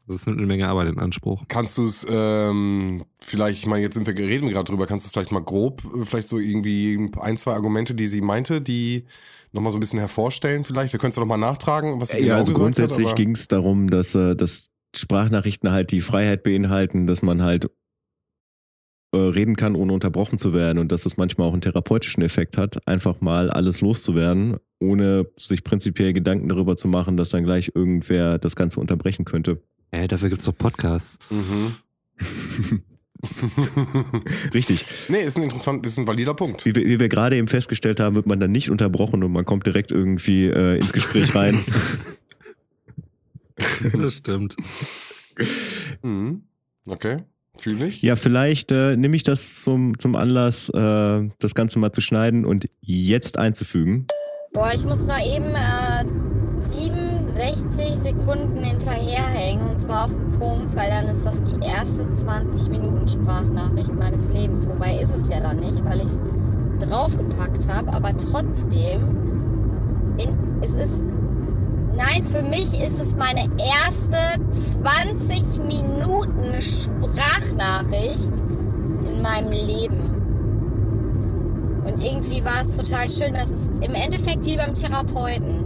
[0.07, 1.45] Das nimmt eine Menge Arbeit in Anspruch.
[1.49, 5.07] kannst du es ähm, vielleicht, ich meine, jetzt sind wir reden wir gerade drüber, kannst
[5.07, 8.61] du es vielleicht mal grob, äh, vielleicht so irgendwie ein, zwei Argumente, die sie meinte,
[8.61, 9.07] die
[9.53, 10.93] nochmal so ein bisschen hervorstellen vielleicht?
[10.93, 13.12] Wir können es doch nochmal nachtragen, was sie Ja, genau also gesagt grundsätzlich hat.
[13.14, 17.71] aber- ging es darum, dass, äh, dass Sprachnachrichten halt die Freiheit beinhalten, dass man halt
[19.14, 22.59] äh, reden kann, ohne unterbrochen zu werden und dass es manchmal auch einen therapeutischen Effekt
[22.59, 27.72] hat, einfach mal alles loszuwerden, ohne sich prinzipiell Gedanken darüber zu machen, dass dann gleich
[27.74, 29.62] irgendwer das Ganze unterbrechen könnte.
[29.90, 31.18] Äh, dafür gibt's doch Podcasts.
[31.31, 31.74] Mhm.
[34.53, 34.85] Richtig.
[35.09, 36.64] nee, ist ein interessant, ist ein valider Punkt.
[36.66, 39.44] Wie wir, wie wir gerade eben festgestellt haben, wird man dann nicht unterbrochen und man
[39.44, 41.64] kommt direkt irgendwie äh, ins Gespräch rein.
[43.94, 44.57] das stimmt.
[46.03, 46.42] Mhm.
[46.87, 47.22] Okay,
[47.59, 48.03] fühle ich.
[48.03, 52.45] Ja, vielleicht äh, nehme ich das zum, zum Anlass, äh, das Ganze mal zu schneiden
[52.45, 54.07] und jetzt einzufügen.
[54.53, 56.05] Boah, ich muss noch eben äh,
[56.57, 62.71] 67 Sekunden hinterherhängen und zwar auf den Punkt, weil dann ist das die erste 20
[62.71, 64.69] Minuten Sprachnachricht meines Lebens.
[64.69, 66.21] Wobei ist es ja dann nicht, weil ich es
[66.79, 69.01] draufgepackt habe, aber trotzdem,
[70.19, 71.03] in, es ist,
[71.97, 74.19] nein, für mich ist es meine erste
[74.51, 78.33] 20 Minuten Sprachnachricht
[79.07, 80.15] in meinem Leben.
[81.85, 85.65] Und irgendwie war es total schön, dass es im Endeffekt wie beim Therapeuten,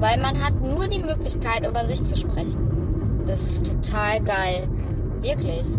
[0.00, 3.22] weil man hat nur die Möglichkeit, über sich zu sprechen.
[3.26, 4.68] Das ist total geil.
[5.20, 5.78] Wirklich.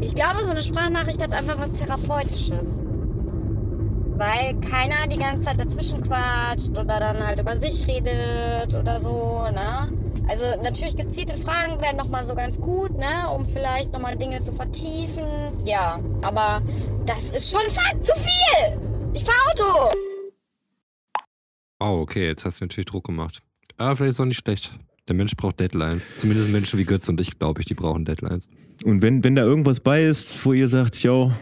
[0.00, 2.82] Ich glaube, so eine Sprachnachricht hat einfach was Therapeutisches.
[4.20, 9.48] Weil keiner die ganze Zeit dazwischen quatscht oder dann halt über sich redet oder so,
[9.50, 9.90] ne?
[10.28, 13.30] Also natürlich gezielte Fragen wären nochmal so ganz gut, ne?
[13.34, 15.24] Um vielleicht nochmal Dinge zu vertiefen.
[15.64, 16.60] Ja, aber
[17.06, 18.78] das ist schon fast zu viel!
[19.14, 19.96] Ich fahr Auto!
[21.80, 23.38] Oh, okay, jetzt hast du natürlich Druck gemacht.
[23.78, 24.74] Aber vielleicht ist es auch nicht schlecht.
[25.08, 26.14] Der Mensch braucht Deadlines.
[26.16, 28.48] Zumindest Menschen wie Götz und ich, glaube ich, die brauchen Deadlines.
[28.84, 31.32] Und wenn, wenn da irgendwas bei ist, wo ihr sagt, yo,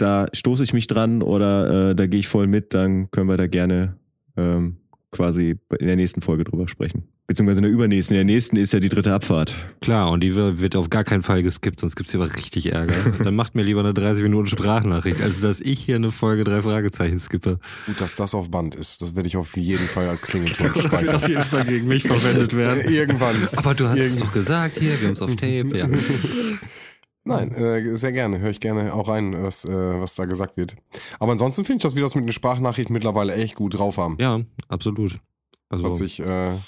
[0.00, 3.36] da stoße ich mich dran oder äh, da gehe ich voll mit, dann können wir
[3.36, 3.96] da gerne
[4.36, 4.76] ähm,
[5.10, 7.04] quasi in der nächsten Folge drüber sprechen.
[7.26, 8.16] Beziehungsweise in der übernächsten.
[8.16, 9.54] In der nächsten ist ja die dritte Abfahrt.
[9.80, 12.94] Klar, und die wird auf gar keinen Fall geskippt, sonst gibt's hier aber richtig Ärger.
[13.24, 16.60] Dann macht mir lieber eine 30 Minuten Sprachnachricht, als dass ich hier eine Folge drei
[16.62, 17.60] Fragezeichen skippe.
[17.86, 19.00] Gut, dass das auf Band ist.
[19.00, 21.14] Das werde ich auf jeden Fall als Klingelton Das wird speichern.
[21.14, 22.80] auf jeden Fall gegen mich verwendet werden.
[22.92, 23.36] Irgendwann.
[23.54, 25.86] Aber du hast es Irgend- doch gesagt, hier, wir haben's auf Tape, ja.
[27.24, 28.38] Nein, äh, sehr gerne.
[28.38, 30.76] Höre ich gerne auch rein, was, äh, was da gesagt wird.
[31.18, 34.16] Aber ansonsten finde ich, dass wir das mit einer Sprachnachricht mittlerweile echt gut drauf haben.
[34.18, 35.18] Ja, absolut.
[35.68, 36.58] Also, Was ich, äh,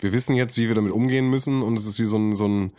[0.00, 2.46] wir wissen jetzt, wie wir damit umgehen müssen und es ist wie so ein, so
[2.46, 2.72] ein,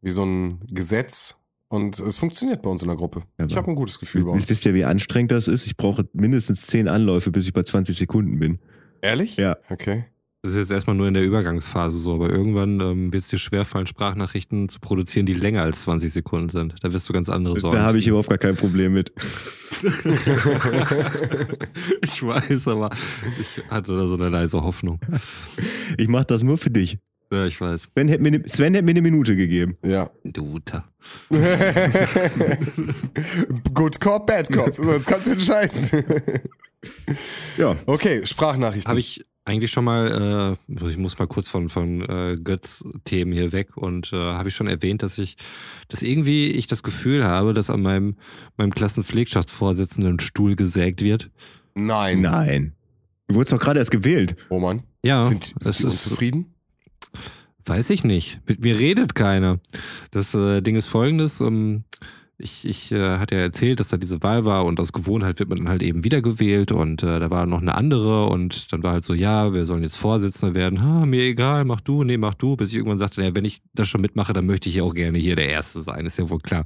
[0.00, 1.38] wie so ein Gesetz
[1.68, 3.22] und es funktioniert bei uns in der Gruppe.
[3.38, 4.48] Ja, ich habe ein gutes Gefühl bei uns.
[4.48, 5.66] Wisst ihr, wie anstrengend das ist?
[5.66, 8.58] Ich brauche mindestens zehn Anläufe, bis ich bei 20 Sekunden bin.
[9.02, 9.36] Ehrlich?
[9.36, 9.56] Ja.
[9.68, 10.06] Okay.
[10.42, 13.38] Das ist jetzt erstmal nur in der Übergangsphase so, aber irgendwann ähm, wird es dir
[13.38, 16.76] schwerfallen, Sprachnachrichten zu produzieren, die länger als 20 Sekunden sind.
[16.80, 17.76] Da wirst du ganz andere Sorgen.
[17.76, 19.12] Da habe ich überhaupt gar kein Problem mit.
[22.02, 22.90] ich weiß, aber
[23.40, 25.00] ich hatte da so eine leise Hoffnung.
[25.96, 26.98] Ich mache das nur für dich.
[27.32, 27.88] Ja, ich weiß.
[27.92, 29.76] Sven hätte mir, ne- Sven hätte mir eine Minute gegeben.
[29.84, 30.08] Ja.
[30.24, 30.86] Du Ta.
[33.74, 34.78] Good Cop, Bad Cop.
[34.78, 35.90] Jetzt kannst du entscheiden.
[37.58, 37.76] Ja.
[37.86, 38.88] okay, Sprachnachrichten.
[38.88, 43.52] Habe ich eigentlich schon mal, äh, ich muss mal kurz von, von äh, Götz-Themen hier
[43.52, 45.36] weg und äh, habe ich schon erwähnt, dass ich,
[45.88, 48.16] dass irgendwie ich das Gefühl habe, dass an meinem,
[48.58, 51.30] meinem Klassenpflegschaftsvorsitzenden ein Stuhl gesägt wird.
[51.74, 52.20] Nein.
[52.20, 52.74] Nein.
[53.26, 54.36] Du wurdest doch gerade erst gewählt.
[54.50, 56.54] Roman, Ja, sind, es sind die ist unzufrieden?
[57.64, 58.40] Weiß ich nicht.
[58.46, 59.60] Mit mir redet keiner.
[60.10, 61.40] Das äh, Ding ist folgendes.
[61.40, 61.84] Ähm,
[62.40, 65.48] ich, ich äh, hatte ja erzählt, dass da diese Wahl war und aus Gewohnheit wird
[65.48, 68.92] man dann halt eben wiedergewählt und äh, da war noch eine andere und dann war
[68.92, 70.80] halt so, ja, wir sollen jetzt Vorsitzender werden.
[70.80, 72.56] Ha, mir egal, mach du, nee, mach du.
[72.56, 74.94] Bis ich irgendwann sagte, ja, wenn ich das schon mitmache, dann möchte ich ja auch
[74.94, 76.64] gerne hier der Erste sein, ist ja wohl klar.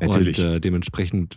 [0.00, 0.38] Natürlich.
[0.38, 1.36] Und äh, dementsprechend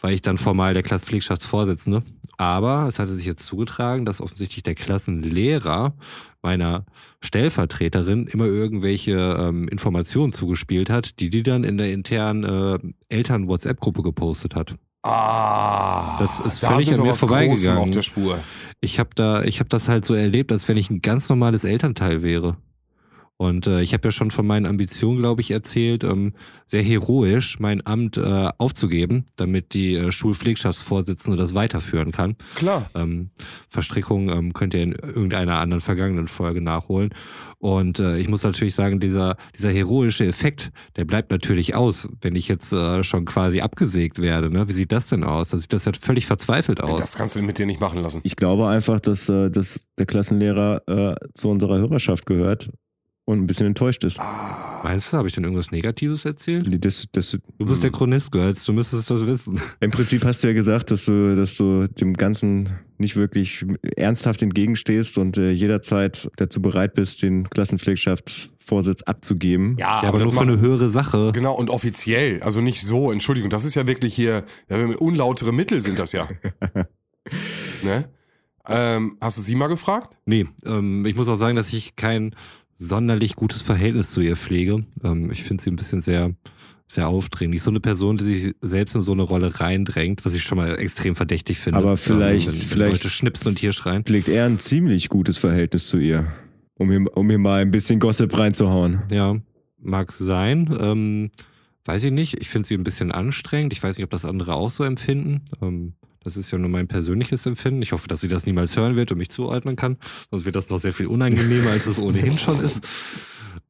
[0.00, 2.02] war ich dann formal der Klassenpflegschaftsvorsitzende.
[2.36, 5.94] Aber es hatte sich jetzt zugetragen, dass offensichtlich der Klassenlehrer
[6.42, 6.84] meiner
[7.20, 12.78] Stellvertreterin immer irgendwelche ähm, Informationen zugespielt hat, die die dann in der internen äh,
[13.14, 14.74] Eltern-WhatsApp-Gruppe gepostet hat.
[15.02, 17.82] Ah, Das ist da völlig an mir vorbeigegangen.
[17.82, 18.38] auf der Spur.
[18.80, 21.64] Ich habe da, ich habe das halt so erlebt, als wenn ich ein ganz normales
[21.64, 22.56] Elternteil wäre.
[23.36, 26.34] Und äh, ich habe ja schon von meinen Ambitionen, glaube ich, erzählt, ähm,
[26.66, 32.36] sehr heroisch mein Amt äh, aufzugeben, damit die äh, Schulpflegschaftsvorsitzende das weiterführen kann.
[32.54, 32.88] Klar.
[32.94, 33.30] Ähm,
[33.68, 37.10] Verstrickung ähm, könnt ihr in irgendeiner anderen vergangenen Folge nachholen.
[37.58, 42.36] Und äh, ich muss natürlich sagen, dieser, dieser heroische Effekt, der bleibt natürlich aus, wenn
[42.36, 44.48] ich jetzt äh, schon quasi abgesägt werde.
[44.48, 44.68] Ne?
[44.68, 45.48] Wie sieht das denn aus?
[45.48, 47.00] Da sieht das ja völlig verzweifelt aus.
[47.00, 48.20] Das kannst du mit dir nicht machen lassen.
[48.22, 52.70] Ich glaube einfach, dass, äh, dass der Klassenlehrer äh, zu unserer Hörerschaft gehört
[53.26, 54.18] und ein bisschen enttäuscht ist.
[54.82, 56.84] Meinst du, habe ich denn irgendwas Negatives erzählt?
[56.84, 59.60] Das, das, Du bist der Chronist, Girls, du müsstest das wissen.
[59.80, 63.64] Im Prinzip hast du ja gesagt, dass du, dass du dem Ganzen nicht wirklich
[63.96, 69.76] ernsthaft entgegenstehst und äh, jederzeit dazu bereit bist, den Klassenpflegschaftsvorsitz abzugeben.
[69.78, 71.32] Ja, Ja, aber, nur für eine höhere Sache.
[71.32, 75.80] Genau, und offiziell, also nicht so, Entschuldigung, das ist ja wirklich hier, ja, unlautere Mittel
[75.80, 76.28] sind das ja.
[77.82, 78.04] ne?
[78.66, 80.18] Ähm, hast du sie mal gefragt?
[80.24, 82.34] Nee, ähm, ich muss auch sagen, dass ich kein
[82.76, 84.84] sonderlich gutes Verhältnis zu ihr pflege.
[85.02, 86.32] Ähm, ich finde sie ein bisschen sehr,
[86.86, 87.62] sehr aufdringlich.
[87.62, 90.78] So eine Person, die sich selbst in so eine Rolle reindrängt, was ich schon mal
[90.78, 91.78] extrem verdächtig finde.
[91.78, 94.04] Aber vielleicht- Ähm, wenn, wenn vielleicht- Leute schnipsen und hier schreien.
[94.04, 96.26] Pflegt er ein ziemlich gutes Verhältnis zu ihr.
[96.76, 99.02] Um hier, um hier mal ein bisschen Gossip reinzuhauen.
[99.10, 99.36] Ja,
[99.80, 100.76] mag sein.
[100.80, 101.30] Ähm,
[101.84, 102.40] weiß ich nicht.
[102.40, 103.72] Ich finde sie ein bisschen anstrengend.
[103.72, 105.42] Ich weiß nicht, ob das andere auch so empfinden.
[105.62, 107.82] Ähm, das ist ja nur mein persönliches Empfinden.
[107.82, 109.98] Ich hoffe, dass sie das niemals hören wird und mich zuordnen kann.
[110.30, 112.84] Sonst wird das noch sehr viel unangenehmer, als es ohnehin schon ist.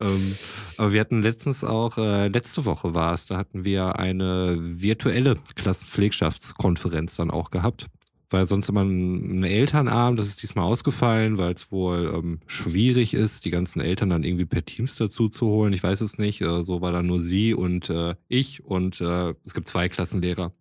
[0.01, 0.35] Ähm,
[0.77, 5.37] aber wir hatten letztens auch, äh, letzte Woche war es, da hatten wir eine virtuelle
[5.55, 7.87] Klassenpflegschaftskonferenz dann auch gehabt.
[8.31, 13.15] War sonst immer ein, ein Elternabend, das ist diesmal ausgefallen, weil es wohl ähm, schwierig
[13.15, 15.73] ist, die ganzen Eltern dann irgendwie per Teams dazu zu holen.
[15.73, 16.41] Ich weiß es nicht.
[16.41, 20.53] Äh, so war dann nur sie und äh, ich und äh, es gibt zwei Klassenlehrer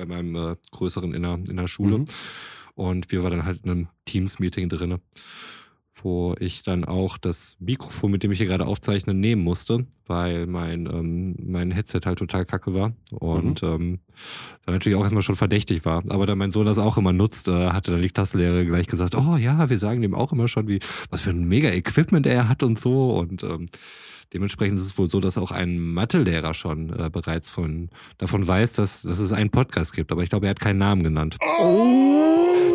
[0.00, 1.98] bei meinem äh, größeren in der, in der Schule.
[1.98, 2.04] Mhm.
[2.74, 5.00] Und wir waren dann halt in einem Teams-Meeting drinne,
[6.02, 10.46] wo ich dann auch das Mikrofon, mit dem ich hier gerade aufzeichne, nehmen musste, weil
[10.46, 12.92] mein, ähm, mein Headset halt total kacke war.
[13.12, 14.00] Und ähm,
[14.64, 16.02] dann natürlich auch erstmal schon verdächtig war.
[16.08, 19.14] Aber da mein Sohn das auch immer nutzt, äh, hatte dann die Klassenlehrerin gleich gesagt,
[19.14, 20.78] oh ja, wir sagen dem auch immer schon, wie,
[21.10, 23.18] was für ein mega Equipment er hat und so.
[23.18, 23.68] Und ähm,
[24.32, 28.74] dementsprechend ist es wohl so, dass auch ein Mathelehrer schon äh, bereits von, davon weiß,
[28.74, 30.12] dass, dass es einen Podcast gibt.
[30.12, 31.36] Aber ich glaube, er hat keinen Namen genannt.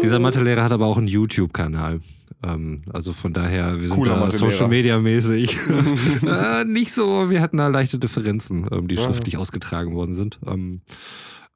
[0.03, 1.99] Dieser Mathelehrer hat aber auch einen YouTube-Kanal.
[2.43, 4.51] Ähm, also von daher, wir sind Cooler da Mathelehrer.
[4.51, 5.57] Social Media mäßig
[6.27, 7.29] äh, nicht so.
[7.29, 9.03] Wir hatten da leichte Differenzen, ähm, die Ja.
[9.03, 10.39] schriftlich ausgetragen worden sind.
[10.45, 10.81] Ähm,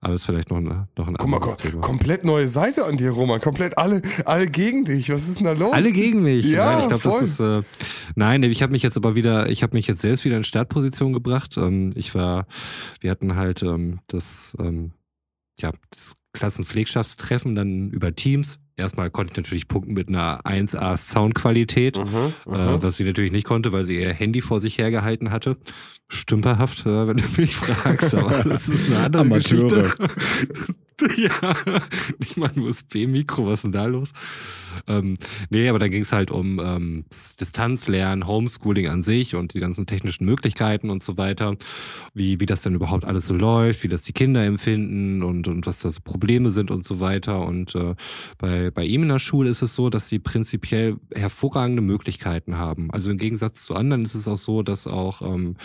[0.01, 1.81] aber ist vielleicht noch, eine, noch ein Guck mal, anderes Thema.
[1.81, 3.41] komplett neue Seite an dir, Roman.
[3.41, 5.09] Komplett alle, alle gegen dich.
[5.09, 5.73] Was ist denn da los?
[5.73, 6.45] Alle gegen mich.
[6.45, 7.39] Ja, nein, ich glaube, das ist.
[7.41, 7.61] Äh,
[8.15, 11.11] nein, ich habe mich jetzt aber wieder, ich habe mich jetzt selbst wieder in Startposition
[11.11, 11.57] gebracht.
[11.57, 12.47] Ähm, ich war,
[13.01, 14.91] wir hatten halt ähm, das, ähm,
[15.59, 18.57] ja, das Klassenpflegschaftstreffen dann über Teams.
[18.79, 22.03] Erstmal konnte ich natürlich punkten mit einer 1A Soundqualität, Mhm,
[22.47, 22.53] mhm.
[22.53, 25.57] äh, was sie natürlich nicht konnte, weil sie ihr Handy vor sich hergehalten hatte.
[26.07, 29.67] Stümperhaft, äh, wenn du mich fragst, aber das ist eine andere Amateure.
[29.67, 30.75] Geschichte.
[31.17, 31.55] ja,
[32.19, 34.13] nicht mal ein USB-Mikro, was ist denn da los?
[34.87, 35.15] Ähm,
[35.49, 37.05] nee, aber dann ging es halt um ähm,
[37.39, 41.55] Distanzlernen, Homeschooling an sich und die ganzen technischen Möglichkeiten und so weiter.
[42.13, 45.65] Wie, wie das denn überhaupt alles so läuft, wie das die Kinder empfinden und, und
[45.67, 47.45] was da so Probleme sind und so weiter.
[47.45, 47.95] Und äh,
[48.37, 52.91] bei, bei ihm in der Schule ist es so, dass sie prinzipiell hervorragende Möglichkeiten haben.
[52.91, 55.55] Also im Gegensatz zu anderen ist es auch so, dass auch ähm,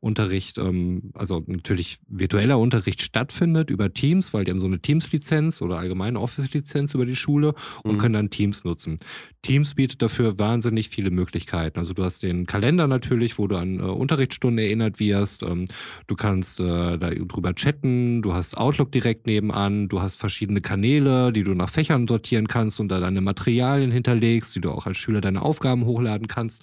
[0.00, 5.62] Unterricht, ähm, also natürlich virtueller Unterricht stattfindet über Teams, weil die haben so eine Teams-Lizenz
[5.62, 7.98] oder allgemeine Office-Lizenz über die Schule und Mhm.
[7.98, 8.98] können dann Teams nutzen.
[9.42, 11.78] Teams bietet dafür wahnsinnig viele Möglichkeiten.
[11.78, 15.42] Also du hast den Kalender natürlich, wo du an äh, Unterrichtsstunden erinnert wirst.
[15.42, 15.66] Ähm,
[16.06, 21.32] du kannst äh, da drüber chatten, du hast Outlook direkt nebenan, du hast verschiedene Kanäle,
[21.32, 24.96] die du nach Fächern sortieren kannst und da deine Materialien hinterlegst, die du auch als
[24.96, 26.62] Schüler deine Aufgaben hochladen kannst.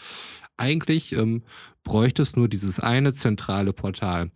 [0.58, 1.43] Eigentlich ähm,
[1.84, 4.32] bräuchtest nur dieses eine zentrale Portal.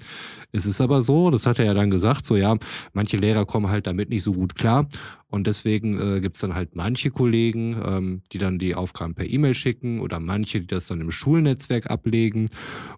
[0.51, 2.57] Es ist aber so, das hat er ja dann gesagt, so ja,
[2.93, 4.87] manche Lehrer kommen halt damit nicht so gut klar
[5.33, 9.27] und deswegen äh, gibt es dann halt manche Kollegen, ähm, die dann die Aufgaben per
[9.27, 12.49] E-Mail schicken oder manche, die das dann im Schulnetzwerk ablegen.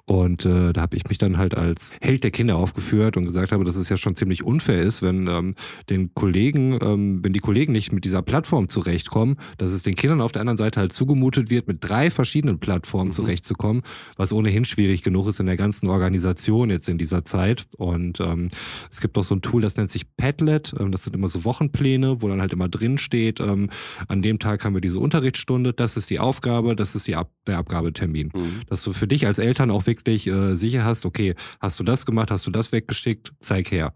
[0.03, 3.53] Und äh, da habe ich mich dann halt als Held der Kinder aufgeführt und gesagt
[3.53, 5.55] habe, dass es ja schon ziemlich unfair ist, wenn ähm,
[5.89, 10.19] den Kollegen, ähm, wenn die Kollegen nicht mit dieser Plattform zurechtkommen, dass es den Kindern
[10.19, 13.13] auf der anderen Seite halt zugemutet wird, mit drei verschiedenen Plattformen mhm.
[13.13, 13.81] zurechtzukommen,
[14.17, 17.65] was ohnehin schwierig genug ist in der ganzen Organisation jetzt in dieser Zeit.
[17.77, 18.49] Und ähm,
[18.91, 20.73] es gibt auch so ein Tool, das nennt sich Padlet.
[20.79, 23.69] Ähm, das sind immer so Wochenpläne, wo dann halt immer drin steht, ähm,
[24.07, 27.31] an dem Tag haben wir diese Unterrichtsstunde, das ist die Aufgabe, das ist die Ab
[27.47, 28.31] der Abgabetermin.
[28.33, 28.61] Mhm.
[28.67, 32.05] Dass du für dich als Eltern auch wirklich äh, sicher hast, okay, hast du das
[32.05, 33.93] gemacht, hast du das weggeschickt, zeig her.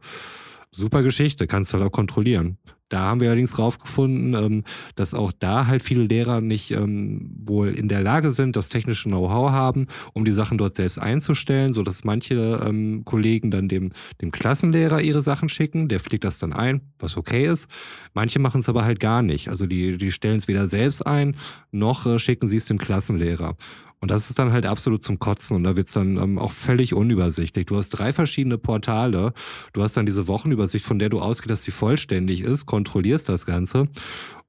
[0.71, 2.57] Super Geschichte, kannst du halt auch kontrollieren.
[2.89, 4.63] Da haben wir allerdings rausgefunden, ähm,
[4.95, 9.09] dass auch da halt viele Lehrer nicht ähm, wohl in der Lage sind, das technische
[9.09, 13.91] Know-how haben, um die Sachen dort selbst einzustellen, so dass manche ähm, Kollegen dann dem,
[14.21, 17.67] dem Klassenlehrer ihre Sachen schicken, der pflegt das dann ein, was okay ist.
[18.13, 19.49] Manche machen es aber halt gar nicht.
[19.49, 21.35] Also die, die stellen es weder selbst ein,
[21.71, 23.55] noch äh, schicken sie es dem Klassenlehrer.
[24.01, 26.93] Und das ist dann halt absolut zum Kotzen und da wird's dann ähm, auch völlig
[26.93, 27.65] unübersichtlich.
[27.65, 29.33] Du hast drei verschiedene Portale,
[29.73, 33.45] du hast dann diese Wochenübersicht, von der du ausgehst, dass sie vollständig ist, kontrollierst das
[33.45, 33.89] Ganze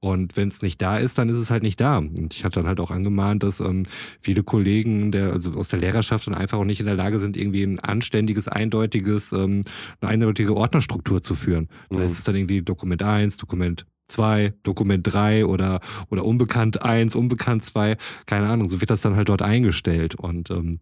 [0.03, 1.99] und wenn es nicht da ist, dann ist es halt nicht da.
[1.99, 3.83] Und ich hatte dann halt auch angemahnt, dass ähm,
[4.19, 7.37] viele Kollegen der, also aus der Lehrerschaft dann einfach auch nicht in der Lage sind,
[7.37, 9.61] irgendwie ein anständiges, eindeutiges, ähm,
[10.01, 11.69] eine eindeutige Ordnerstruktur zu führen.
[11.91, 11.97] Mhm.
[11.97, 17.15] Da ist es dann irgendwie Dokument 1, Dokument 2, Dokument 3 oder, oder Unbekannt 1,
[17.15, 20.79] Unbekannt 2, keine Ahnung, so wird das dann halt dort eingestellt und ähm,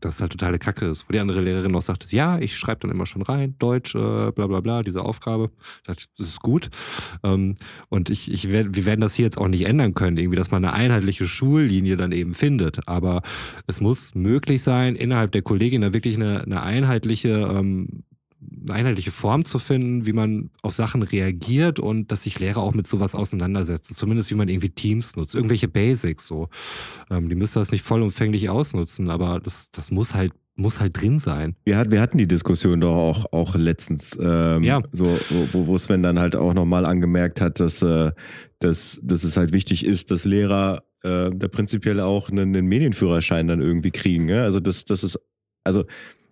[0.00, 1.08] das ist halt totale Kacke ist.
[1.08, 4.32] Wo die andere Lehrerin auch sagt, ja, ich schreibe dann immer schon rein, Deutsch, äh,
[4.32, 5.50] bla bla bla, diese Aufgabe.
[5.84, 6.70] Das ist gut.
[7.22, 7.54] Ähm,
[7.88, 10.50] und ich, ich werd, wir werden das hier jetzt auch nicht ändern können, irgendwie, dass
[10.50, 12.88] man eine einheitliche Schullinie dann eben findet.
[12.88, 13.22] Aber
[13.66, 18.02] es muss möglich sein, innerhalb der Kollegin da wirklich eine, eine einheitliche ähm,
[18.68, 22.86] einheitliche Form zu finden, wie man auf Sachen reagiert und dass sich Lehrer auch mit
[22.86, 23.94] sowas auseinandersetzen.
[23.94, 25.34] Zumindest wie man irgendwie Teams nutzt.
[25.34, 26.48] Irgendwelche Basics so.
[27.10, 31.18] Ähm, die müssen das nicht vollumfänglich ausnutzen, aber das, das muss halt muss halt drin
[31.18, 31.54] sein.
[31.64, 34.80] Wir, hat, wir hatten die Diskussion doch auch, auch letztens, ähm, ja.
[34.90, 35.18] so,
[35.52, 38.10] wo, wo Sven dann halt auch nochmal angemerkt hat, dass, äh,
[38.58, 43.48] dass, dass es halt wichtig ist, dass Lehrer äh, da prinzipiell auch einen, einen Medienführerschein
[43.48, 44.24] dann irgendwie kriegen.
[44.26, 44.42] Ne?
[44.42, 45.18] Also das, das ist,
[45.62, 45.84] also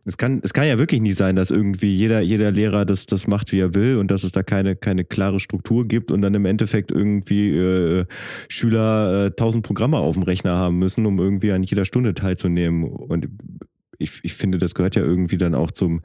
[0.05, 3.27] es kann, es kann ja wirklich nicht sein, dass irgendwie jeder, jeder Lehrer das, das
[3.27, 6.35] macht, wie er will und dass es da keine, keine klare Struktur gibt und dann
[6.35, 8.05] im Endeffekt irgendwie äh,
[8.49, 12.85] Schüler äh, tausend Programme auf dem Rechner haben müssen, um irgendwie an jeder Stunde teilzunehmen.
[12.85, 13.29] Und
[13.99, 16.03] ich, ich finde, das gehört ja irgendwie dann auch zum,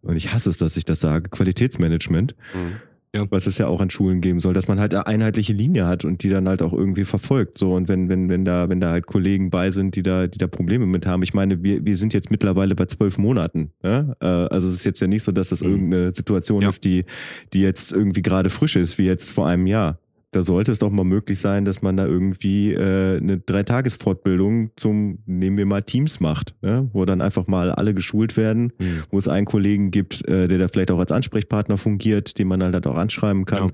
[0.00, 2.34] und ich hasse es, dass ich das sage, Qualitätsmanagement.
[2.54, 3.24] Mhm ja.
[3.30, 6.04] was es ja auch an Schulen geben soll, dass man halt eine einheitliche Linie hat
[6.04, 7.58] und die dann halt auch irgendwie verfolgt.
[7.58, 10.38] So und wenn wenn wenn da wenn da halt Kollegen bei sind, die da die
[10.38, 11.22] da Probleme mit haben.
[11.22, 13.72] Ich meine, wir wir sind jetzt mittlerweile bei zwölf Monaten.
[13.82, 14.14] Ja?
[14.20, 15.70] Äh, also es ist jetzt ja nicht so, dass das mhm.
[15.70, 16.68] irgendeine Situation ja.
[16.68, 17.04] ist, die
[17.52, 19.98] die jetzt irgendwie gerade frisch ist, wie jetzt vor einem Jahr
[20.32, 25.18] da sollte es doch mal möglich sein, dass man da irgendwie äh, eine Dreitagesfortbildung zum,
[25.26, 26.88] nehmen wir mal Teams macht, ne?
[26.92, 29.02] wo dann einfach mal alle geschult werden, mhm.
[29.10, 32.62] wo es einen Kollegen gibt, äh, der da vielleicht auch als Ansprechpartner fungiert, den man
[32.62, 33.72] halt auch anschreiben kann.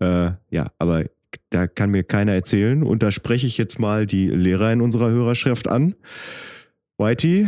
[0.00, 1.04] Ja, äh, ja aber
[1.50, 2.82] da kann mir keiner erzählen.
[2.82, 5.94] Und da spreche ich jetzt mal die Lehrer in unserer Hörerschaft an.
[6.96, 7.46] Whitey,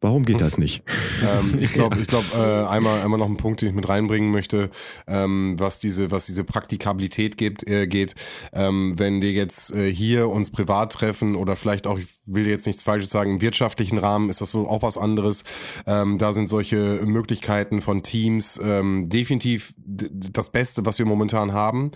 [0.00, 0.82] Warum geht das nicht?
[1.22, 4.30] ähm, ich glaube, ich glaube, äh, einmal, einmal noch ein Punkt, den ich mit reinbringen
[4.30, 4.70] möchte,
[5.06, 8.14] ähm, was diese, was diese Praktikabilität gibt, äh, geht.
[8.52, 12.66] Ähm, wenn wir jetzt äh, hier uns privat treffen oder vielleicht auch, ich will jetzt
[12.66, 15.44] nichts Falsches sagen, im wirtschaftlichen Rahmen ist das wohl auch was anderes.
[15.86, 21.90] Ähm, da sind solche Möglichkeiten von Teams ähm, definitiv das Beste, was wir momentan haben.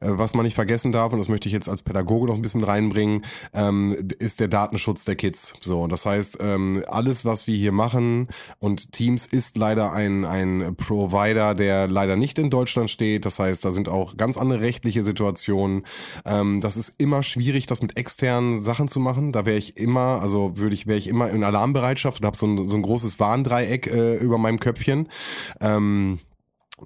[0.00, 2.42] Äh, was man nicht vergessen darf, und das möchte ich jetzt als Pädagoge noch ein
[2.42, 5.54] bisschen mit reinbringen, ähm, ist der Datenschutz der Kids.
[5.62, 6.38] So, das heißt,
[6.86, 8.28] alles, was wir hier machen.
[8.58, 13.24] Und Teams ist leider ein, ein Provider, der leider nicht in Deutschland steht.
[13.24, 15.84] Das heißt, da sind auch ganz andere rechtliche Situationen.
[16.24, 19.32] Ähm, das ist immer schwierig, das mit externen Sachen zu machen.
[19.32, 22.46] Da wäre ich immer, also würde ich, wäre ich immer in Alarmbereitschaft und habe so
[22.46, 25.08] ein, so ein großes Warndreieck äh, über meinem Köpfchen.
[25.60, 26.18] Ähm,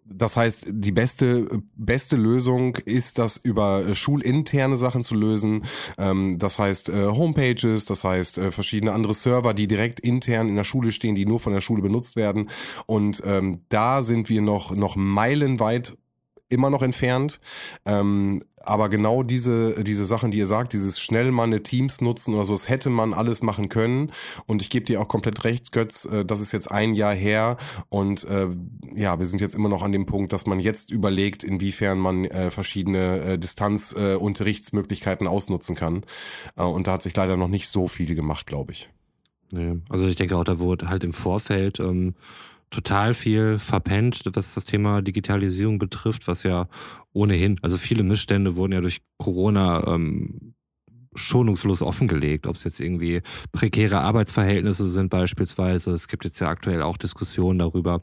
[0.04, 5.64] das heißt, die beste, beste Lösung ist, das über äh, schulinterne Sachen zu lösen.
[5.98, 10.56] Ähm, das heißt äh, Homepages, das heißt äh, verschiedene andere Server, die direkt intern in
[10.56, 12.50] der Schule stehen, die nur von der Schule benutzt werden.
[12.86, 15.96] Und ähm, da sind wir noch, noch meilenweit
[16.50, 17.40] immer noch entfernt.
[17.86, 22.34] Ähm, aber genau diese, diese Sachen, die ihr sagt, dieses schnell mal eine Teams nutzen
[22.34, 24.12] oder so, das hätte man alles machen können.
[24.46, 27.56] Und ich gebe dir auch komplett recht, Götz, äh, das ist jetzt ein Jahr her.
[27.88, 28.48] Und äh,
[28.94, 32.26] ja, wir sind jetzt immer noch an dem Punkt, dass man jetzt überlegt, inwiefern man
[32.26, 36.04] äh, verschiedene äh, Distanzunterrichtsmöglichkeiten äh, ausnutzen kann.
[36.56, 38.90] Äh, und da hat sich leider noch nicht so viel gemacht, glaube ich.
[39.52, 39.78] Nee.
[39.88, 42.14] Also ich denke auch, da wurde halt im Vorfeld ähm,
[42.70, 46.68] total viel verpennt, was das Thema Digitalisierung betrifft, was ja
[47.12, 50.54] ohnehin, also viele Missstände wurden ja durch Corona ähm,
[51.14, 55.90] schonungslos offengelegt, ob es jetzt irgendwie prekäre Arbeitsverhältnisse sind beispielsweise.
[55.90, 58.02] Es gibt jetzt ja aktuell auch Diskussionen darüber,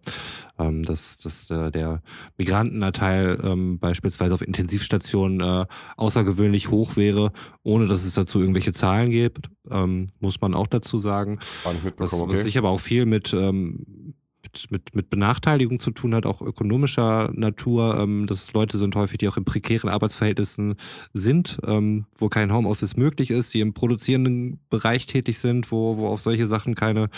[0.59, 2.01] ähm, dass, dass äh, der
[2.37, 5.65] Migrantenanteil ähm, beispielsweise auf Intensivstationen äh,
[5.95, 7.31] außergewöhnlich hoch wäre,
[7.63, 11.39] ohne dass es dazu irgendwelche Zahlen gibt, ähm, muss man auch dazu sagen.
[11.63, 12.43] War nicht Was, mitbekommen, was okay.
[12.43, 14.15] sich aber auch viel mit, ähm,
[14.47, 18.95] mit, mit, mit Benachteiligung zu tun hat, auch ökonomischer Natur, ähm, dass es Leute sind
[18.95, 20.75] häufig, die auch in prekären Arbeitsverhältnissen
[21.13, 26.07] sind, ähm, wo kein Homeoffice möglich ist, die im produzierenden Bereich tätig sind, wo, wo
[26.07, 27.09] auf solche Sachen keine,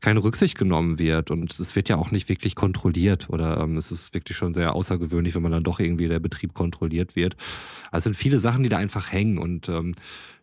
[0.00, 1.30] keine Rücksicht genommen wird.
[1.30, 4.74] Und es wird ja auch nicht wirklich kontrolliert oder ähm, es ist wirklich schon sehr
[4.74, 7.36] außergewöhnlich, wenn man dann doch irgendwie der Betrieb kontrolliert wird.
[7.90, 9.94] Also es sind viele Sachen, die da einfach hängen und ähm,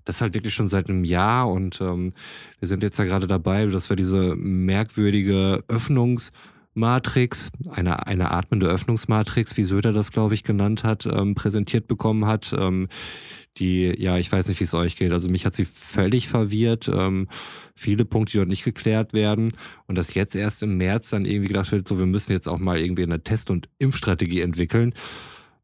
[0.06, 2.14] das halt wirklich schon seit einem Jahr und ähm,
[2.60, 9.58] wir sind jetzt ja gerade dabei, dass wir diese merkwürdige Öffnungsmatrix, eine, eine atmende Öffnungsmatrix,
[9.58, 12.56] wie Söder das, glaube ich, genannt hat, ähm, präsentiert bekommen hat.
[12.58, 12.88] Ähm,
[13.58, 15.14] die, ja, ich weiß nicht, wie es euch geht.
[15.14, 16.92] Also mich hat sie völlig verwirrt.
[16.94, 17.30] Ähm,
[17.74, 19.54] viele Punkte, die dort nicht geklärt werden.
[19.88, 22.60] Und dass jetzt erst im März dann irgendwie gedacht wird, so, wir müssen jetzt auch
[22.60, 24.94] mal irgendwie eine Test- und Impfstrategie entwickeln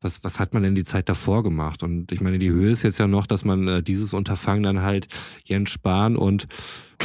[0.01, 1.83] was, was hat man denn die Zeit davor gemacht?
[1.83, 4.81] Und ich meine, die Höhe ist jetzt ja noch, dass man äh, dieses Unterfangen dann
[4.81, 5.07] halt
[5.45, 6.47] Jens Spahn und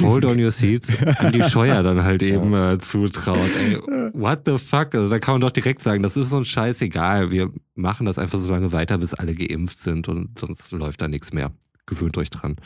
[0.01, 3.39] Hold on your seats an die Scheuer dann halt eben äh, zutraut.
[3.39, 3.77] Ey,
[4.13, 4.95] what the fuck?
[4.95, 7.31] Also da kann man doch direkt sagen, das ist uns scheißegal.
[7.31, 11.09] Wir machen das einfach so lange weiter, bis alle geimpft sind und sonst läuft da
[11.09, 11.51] nichts mehr.
[11.87, 12.57] Gewöhnt euch dran.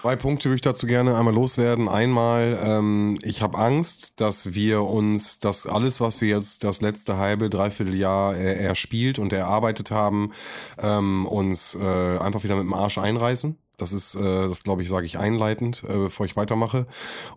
[0.00, 1.86] Zwei Punkte würde ich dazu gerne einmal loswerden.
[1.86, 7.18] Einmal, ähm, ich habe Angst, dass wir uns das alles, was wir jetzt das letzte
[7.18, 10.32] halbe, dreiviertel Jahr äh, erspielt und erarbeitet haben,
[10.78, 13.58] ähm, uns äh, einfach wieder mit dem Arsch einreißen.
[13.80, 16.86] Das ist, äh, das glaube ich, sage ich einleitend, äh, bevor ich weitermache.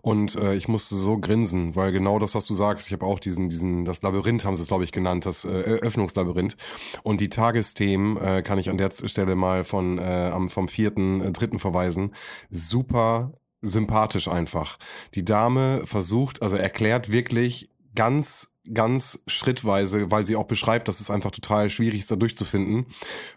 [0.02, 3.18] Und äh, ich musste so grinsen, weil genau das, was du sagst, ich habe auch
[3.18, 6.56] diesen, diesen, das Labyrinth haben sie es, glaube ich, genannt, das äh, Öffnungslabyrinth.
[7.02, 11.20] Und die Tagesthemen äh, kann ich an der Stelle mal von äh, am vom vierten,
[11.20, 12.14] äh, dritten verweisen.
[12.50, 13.32] Super
[13.62, 14.78] sympathisch einfach.
[15.14, 21.10] Die Dame versucht, also erklärt wirklich ganz ganz schrittweise, weil sie auch beschreibt, dass es
[21.10, 22.86] einfach total schwierig ist, da durchzufinden,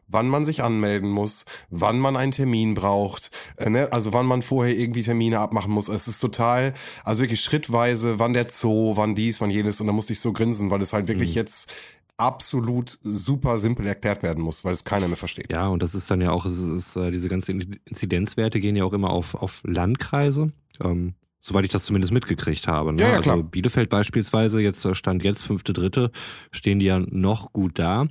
[0.08, 3.92] wann man sich anmelden muss, wann man einen Termin braucht, äh, ne?
[3.92, 5.90] also wann man vorher irgendwie Termine abmachen muss.
[5.90, 6.74] Es ist total,
[7.04, 9.82] also wirklich schrittweise, wann der Zoo, wann dies, wann jenes.
[9.82, 11.72] Und da musste ich so grinsen, weil es halt wirklich jetzt
[12.18, 15.52] absolut super simpel erklärt werden muss, weil es keiner mehr versteht.
[15.52, 18.86] Ja, und das ist dann ja auch, es ist, äh, diese ganzen Inzidenzwerte gehen ja
[18.86, 20.52] auch immer auf, auf Landkreise.
[20.84, 21.14] Ähm,
[21.48, 22.92] soweit ich das zumindest mitgekriegt habe.
[22.92, 23.04] Ne?
[23.04, 23.16] Ja, ja.
[23.18, 26.12] Also Bielefeld beispielsweise, jetzt äh, stand jetzt fünfte, dritte,
[26.52, 28.06] stehen die ja noch gut da.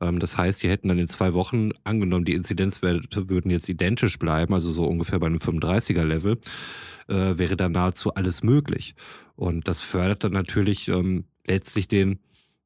[0.00, 4.16] Ähm, Das heißt, die hätten dann in zwei Wochen, angenommen, die Inzidenzwerte würden jetzt identisch
[4.18, 6.38] bleiben, also so ungefähr bei einem 35er-Level,
[7.08, 8.94] äh, wäre dann nahezu alles möglich.
[9.34, 12.20] Und das fördert dann natürlich ähm, letztlich den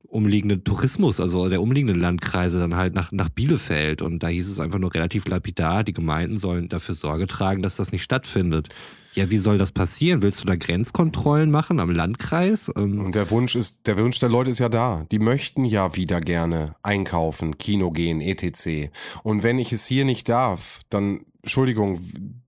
[0.09, 4.03] umliegenden Tourismus, also der umliegenden Landkreise dann halt nach, nach Bielefeld.
[4.03, 7.77] Und da hieß es einfach nur relativ lapidar, die Gemeinden sollen dafür Sorge tragen, dass
[7.77, 8.69] das nicht stattfindet.
[9.17, 10.21] Ja, wie soll das passieren?
[10.21, 12.71] Willst du da Grenzkontrollen machen am Landkreis?
[12.77, 15.07] Ähm, Und der Wunsch ist, der Wunsch der Leute ist ja da.
[15.11, 18.91] Die möchten ja wieder gerne einkaufen, Kino gehen, etc.
[19.23, 21.99] Und wenn ich es hier nicht darf, dann, Entschuldigung,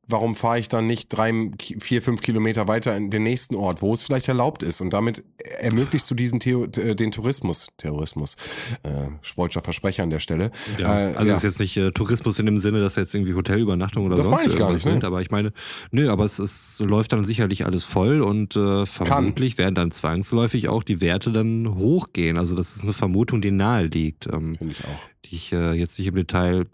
[0.09, 1.33] warum fahre ich dann nicht drei,
[1.81, 4.81] vier, fünf Kilometer weiter in den nächsten Ort, wo es vielleicht erlaubt ist?
[4.81, 5.23] Und damit
[5.61, 8.37] ermöglichst du diesen Theo, äh, den Tourismus, Terrorismus,
[8.83, 10.51] äh, Schwolscher Versprecher an der Stelle.
[10.79, 11.33] Ja, Äh, also ja.
[11.33, 14.25] es ist jetzt nicht äh, Tourismus in dem Sinne, dass jetzt irgendwie Hotelübernachtung oder Das
[14.27, 14.93] sonst ich gar nicht, ne?
[14.93, 15.53] sind, aber ich meine,
[15.91, 20.69] nö, aber es, es läuft dann sicherlich alles voll und äh, vermutlich werden dann zwangsläufig
[20.69, 22.39] auch die Werte dann hochgehen.
[22.39, 25.01] Also das ist eine Vermutung, die nahe liegt, ähm, Finde ich auch.
[25.27, 26.65] die ich äh, jetzt nicht im Detail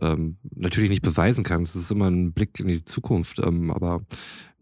[0.00, 1.62] ähm, natürlich nicht beweisen kann.
[1.62, 4.02] Es ist immer ein Blick in die Zukunft, ähm, aber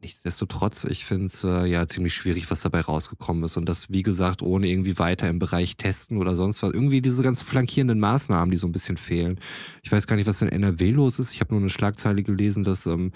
[0.00, 3.56] nichtsdestotrotz, ich finde es äh, ja ziemlich schwierig, was dabei rausgekommen ist.
[3.56, 6.72] Und das, wie gesagt, ohne irgendwie weiter im Bereich Testen oder sonst was.
[6.72, 9.40] Irgendwie diese ganzen flankierenden Maßnahmen, die so ein bisschen fehlen.
[9.82, 11.32] Ich weiß gar nicht, was in NRW los ist.
[11.32, 13.12] Ich habe nur eine Schlagzeile gelesen, dass, ähm,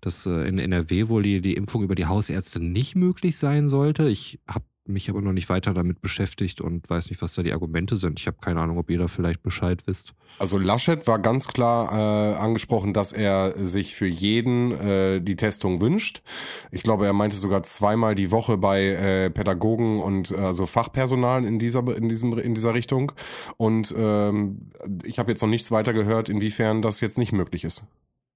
[0.00, 4.08] dass äh, in NRW wohl die, die Impfung über die Hausärzte nicht möglich sein sollte.
[4.08, 7.52] Ich habe mich aber noch nicht weiter damit beschäftigt und weiß nicht, was da die
[7.52, 8.20] Argumente sind.
[8.20, 10.14] Ich habe keine Ahnung, ob ihr da vielleicht Bescheid wisst.
[10.38, 15.80] Also Laschet war ganz klar äh, angesprochen, dass er sich für jeden äh, die Testung
[15.80, 16.22] wünscht.
[16.70, 21.44] Ich glaube, er meinte sogar zweimal die Woche bei äh, Pädagogen und äh, also Fachpersonal
[21.44, 23.12] in dieser in diesem in dieser Richtung.
[23.56, 24.70] Und ähm,
[25.04, 27.84] ich habe jetzt noch nichts weiter gehört, inwiefern das jetzt nicht möglich ist.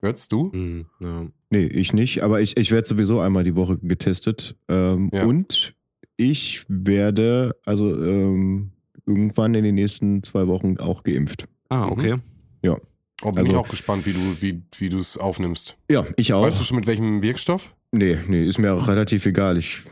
[0.01, 0.53] Hörst du?
[0.53, 1.27] Hm, ja.
[1.51, 4.57] Nee, ich nicht, aber ich, ich werde sowieso einmal die Woche getestet.
[4.69, 5.25] Ähm, Ja.
[5.25, 5.75] Und
[6.19, 8.73] ich werde also ähm,
[9.07, 11.49] irgendwann in den nächsten zwei Wochen auch geimpft.
[11.71, 12.17] Ah, okay.
[13.23, 15.77] Oh, bin Also- ich auch gespannt, wie du wie, wie du es aufnimmst.
[15.91, 16.43] Ja, ich auch.
[16.43, 17.75] Weißt du schon mit welchem Wirkstoff?
[17.91, 19.59] Nee, nee, ist mir auch relativ egal.
[19.59, 19.83] Ich,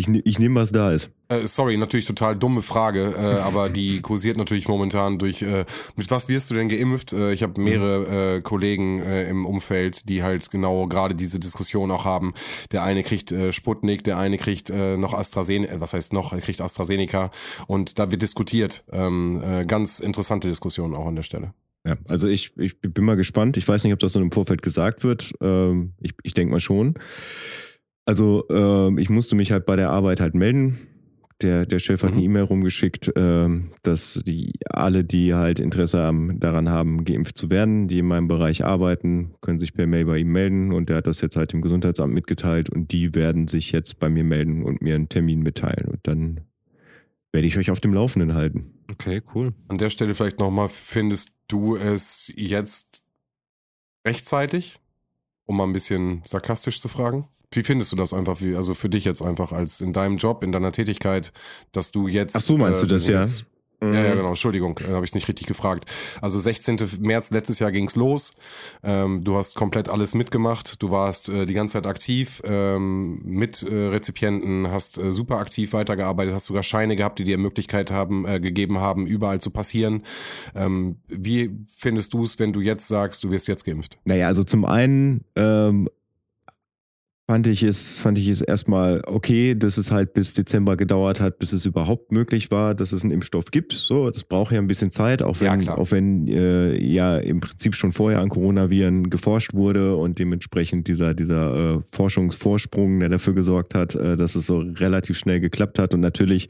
[0.00, 1.10] ich, ne- ich nehme, was da ist.
[1.28, 5.64] Äh, sorry, natürlich total dumme Frage, äh, aber die kursiert natürlich momentan durch, äh,
[5.96, 7.12] mit was wirst du denn geimpft?
[7.12, 11.90] Äh, ich habe mehrere äh, Kollegen äh, im Umfeld, die halt genau gerade diese Diskussion
[11.90, 12.32] auch haben.
[12.72, 17.30] Der eine kriegt Sputnik, der eine kriegt noch AstraZeneca, was heißt noch, er kriegt AstraZeneca
[17.66, 18.84] und da wird diskutiert.
[18.92, 21.52] Ähm, äh, ganz interessante Diskussion auch an der Stelle.
[21.86, 23.56] Ja, also ich, ich bin mal gespannt.
[23.56, 25.32] Ich weiß nicht, ob das so im Vorfeld gesagt wird.
[25.40, 26.94] Ähm, ich ich denke mal schon.
[28.10, 30.76] Also ähm, ich musste mich halt bei der Arbeit halt melden.
[31.42, 32.16] Der, der Chef hat Mhm.
[32.16, 37.50] eine E-Mail rumgeschickt, ähm, dass die alle, die halt Interesse haben, daran haben, geimpft zu
[37.50, 40.96] werden, die in meinem Bereich arbeiten, können sich per Mail bei ihm melden und der
[40.96, 44.64] hat das jetzt halt dem Gesundheitsamt mitgeteilt und die werden sich jetzt bei mir melden
[44.64, 46.40] und mir einen Termin mitteilen und dann
[47.32, 48.72] werde ich euch auf dem Laufenden halten.
[48.90, 49.54] Okay, cool.
[49.68, 53.04] An der Stelle vielleicht nochmal, findest du es jetzt
[54.04, 54.80] rechtzeitig,
[55.46, 57.28] um mal ein bisschen sarkastisch zu fragen?
[57.52, 60.44] Wie findest du das einfach, wie, also für dich jetzt einfach als in deinem Job,
[60.44, 61.32] in deiner Tätigkeit,
[61.72, 62.36] dass du jetzt...
[62.36, 63.20] Ach so, meinst du das, ja?
[63.22, 63.44] jetzt-
[63.82, 65.86] Ja, ja, genau, Entschuldigung, äh, habe ich nicht richtig gefragt.
[66.20, 66.76] Also 16.
[67.00, 68.34] März letztes Jahr ging's los.
[68.84, 70.82] Ähm, du hast komplett alles mitgemacht.
[70.82, 75.72] Du warst äh, die ganze Zeit aktiv ähm, mit äh, Rezipienten, hast äh, super aktiv
[75.72, 80.02] weitergearbeitet, hast sogar Scheine gehabt, die dir Möglichkeit haben, äh, gegeben haben, überall zu passieren.
[80.54, 83.98] Ähm, wie findest du es, wenn du jetzt sagst, du wirst jetzt geimpft?
[84.04, 85.88] Naja, also zum einen ähm,
[87.30, 91.38] fand ich es, fand ich es erstmal okay, dass es halt bis Dezember gedauert hat,
[91.38, 93.72] bis es überhaupt möglich war, dass es einen Impfstoff gibt.
[93.72, 95.78] So, das braucht ja ein bisschen Zeit, auch Ja, wenn, klar.
[95.78, 101.14] auch wenn äh, ja im Prinzip schon vorher an Coronaviren geforscht wurde und dementsprechend dieser,
[101.14, 105.94] dieser äh, Forschungsvorsprung, der dafür gesorgt hat, äh, dass es so relativ schnell geklappt hat.
[105.94, 106.48] Und natürlich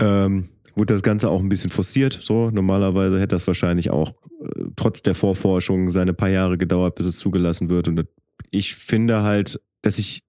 [0.00, 2.18] ähm, wurde das Ganze auch ein bisschen forciert.
[2.20, 4.10] So, normalerweise hätte das wahrscheinlich auch
[4.42, 7.86] äh, trotz der Vorforschung seine paar Jahre gedauert, bis es zugelassen wird.
[7.86, 8.06] Und das-
[8.50, 10.22] ich finde halt, dass ich,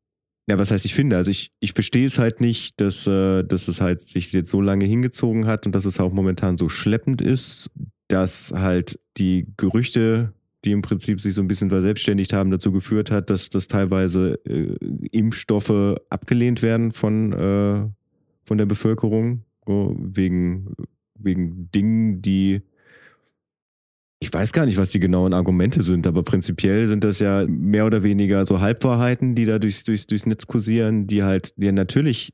[0.47, 1.18] ja, was heißt ich finde?
[1.18, 4.62] Also ich, ich verstehe es halt nicht, dass, äh, dass es halt sich jetzt so
[4.62, 7.70] lange hingezogen hat und dass es auch momentan so schleppend ist,
[8.07, 10.34] dass halt die Gerüchte,
[10.66, 14.39] die im Prinzip sich so ein bisschen verselbstständigt haben, dazu geführt hat, dass, dass teilweise
[14.45, 14.76] äh,
[15.12, 17.88] Impfstoffe abgelehnt werden von, äh,
[18.43, 20.74] von der Bevölkerung, wegen,
[21.16, 22.62] wegen Dingen, die
[24.20, 27.86] ich weiß gar nicht, was die genauen Argumente sind, aber prinzipiell sind das ja mehr
[27.86, 32.32] oder weniger so Halbwahrheiten, die da durchs, durchs, durchs Netz kursieren, die halt ja natürlich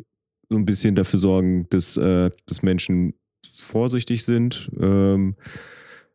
[0.50, 3.14] so ein bisschen dafür sorgen, dass, äh, dass Menschen
[3.56, 4.72] vorsichtig sind.
[4.80, 5.36] Ähm,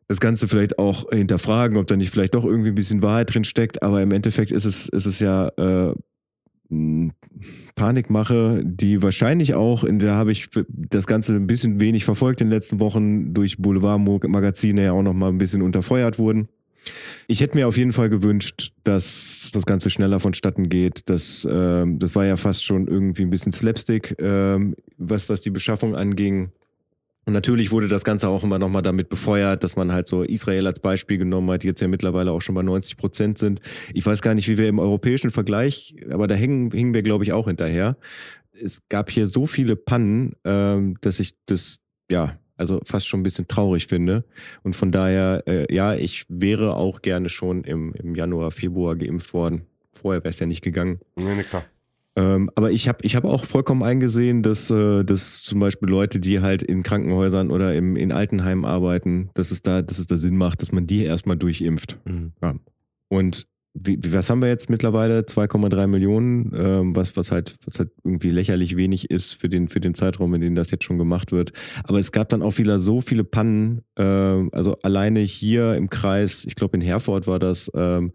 [0.09, 3.45] das Ganze vielleicht auch hinterfragen, ob da nicht vielleicht doch irgendwie ein bisschen Wahrheit drin
[3.45, 5.95] steckt, aber im Endeffekt ist es, ist es ja äh,
[7.75, 12.49] Panikmache, die wahrscheinlich auch, in der habe ich das Ganze ein bisschen wenig verfolgt in
[12.49, 16.49] den letzten Wochen, durch Boulevardmagazine ja auch nochmal ein bisschen unterfeuert wurden.
[17.27, 21.09] Ich hätte mir auf jeden Fall gewünscht, dass das Ganze schneller vonstatten geht.
[21.09, 25.51] Das, ähm, das war ja fast schon irgendwie ein bisschen Slapstick, ähm, was, was die
[25.51, 26.51] Beschaffung anging.
[27.31, 30.67] Und natürlich wurde das Ganze auch immer nochmal damit befeuert, dass man halt so Israel
[30.67, 33.61] als Beispiel genommen hat, die jetzt ja mittlerweile auch schon bei 90 Prozent sind.
[33.95, 37.23] Ich weiß gar nicht, wie wir im europäischen Vergleich, aber da hängen, hingen wir, glaube
[37.23, 37.97] ich, auch hinterher.
[38.51, 41.79] Es gab hier so viele Pannen, ähm, dass ich das,
[42.11, 44.25] ja, also fast schon ein bisschen traurig finde.
[44.65, 49.33] Und von daher, äh, ja, ich wäre auch gerne schon im, im Januar, Februar geimpft
[49.35, 49.67] worden.
[49.93, 50.99] Vorher wäre es ja nicht gegangen.
[51.15, 51.65] Nee, nee, klar.
[52.17, 56.19] Ähm, aber ich habe ich hab auch vollkommen eingesehen, dass, äh, dass zum Beispiel Leute,
[56.19, 60.17] die halt in Krankenhäusern oder im, in Altenheimen arbeiten, dass es, da, dass es da
[60.17, 61.99] Sinn macht, dass man die erstmal durchimpft.
[62.05, 62.33] Mhm.
[63.09, 65.21] Und wie, was haben wir jetzt mittlerweile?
[65.21, 69.81] 2,3 Millionen, ähm, was, was, halt, was halt irgendwie lächerlich wenig ist für den, für
[69.81, 71.53] den Zeitraum, in dem das jetzt schon gemacht wird.
[71.85, 76.45] Aber es gab dann auch wieder so viele Pannen, ähm, also alleine hier im Kreis,
[76.47, 78.13] ich glaube in Herford war das, ähm,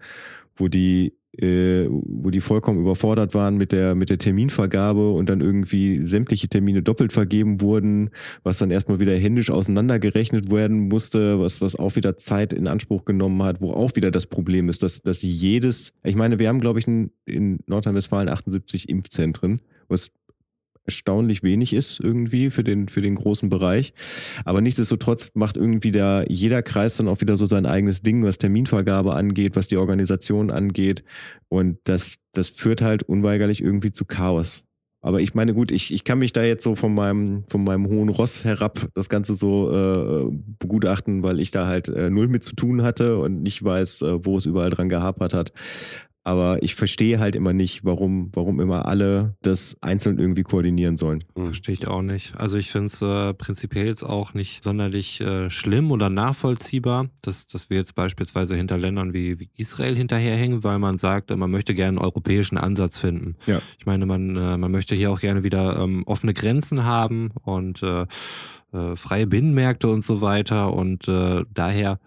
[0.58, 5.42] wo die äh, wo die vollkommen überfordert waren mit der, mit der Terminvergabe und dann
[5.42, 8.10] irgendwie sämtliche Termine doppelt vergeben wurden,
[8.44, 13.06] was dann erstmal wieder händisch auseinandergerechnet werden musste, was, was auch wieder Zeit in Anspruch
[13.06, 16.62] genommen hat, wo auch wieder das Problem ist, dass, dass jedes, ich meine, wir haben,
[16.62, 20.12] glaube ich, in, in Nordrhein-Westfalen 78 Impfzentren, was
[20.86, 23.94] erstaunlich wenig ist irgendwie für den, für den großen Bereich.
[24.46, 28.38] Aber nichtsdestotrotz macht irgendwie da jeder Kreis dann auch wieder so sein eigenes Ding, was
[28.38, 31.04] Terminvergabe angeht, was die Organisation angeht.
[31.50, 34.66] Und das, das führt halt unweigerlich irgendwie zu Chaos.
[35.06, 37.86] Aber ich meine, gut, ich, ich kann mich da jetzt so von meinem, von meinem
[37.86, 42.44] hohen Ross herab das Ganze so äh, begutachten, weil ich da halt äh, null mit
[42.44, 45.54] zu tun hatte und nicht weiß, äh, wo es überall dran gehapert hat.
[46.26, 51.24] Aber ich verstehe halt immer nicht, warum, warum immer alle das einzeln irgendwie koordinieren sollen.
[51.36, 52.36] Verstehe ich auch nicht.
[52.40, 57.46] Also ich finde es äh, prinzipiell jetzt auch nicht sonderlich äh, schlimm oder nachvollziehbar, dass,
[57.46, 61.52] dass wir jetzt beispielsweise hinter Ländern wie, wie Israel hinterherhängen, weil man sagt, äh, man
[61.52, 63.36] möchte gerne einen europäischen Ansatz finden.
[63.46, 63.62] Ja.
[63.78, 67.84] Ich meine, man, äh, man möchte hier auch gerne wieder ähm, offene Grenzen haben und
[68.76, 70.74] äh, äh, freie Binnenmärkte und so weiter.
[70.74, 72.00] Und äh, daher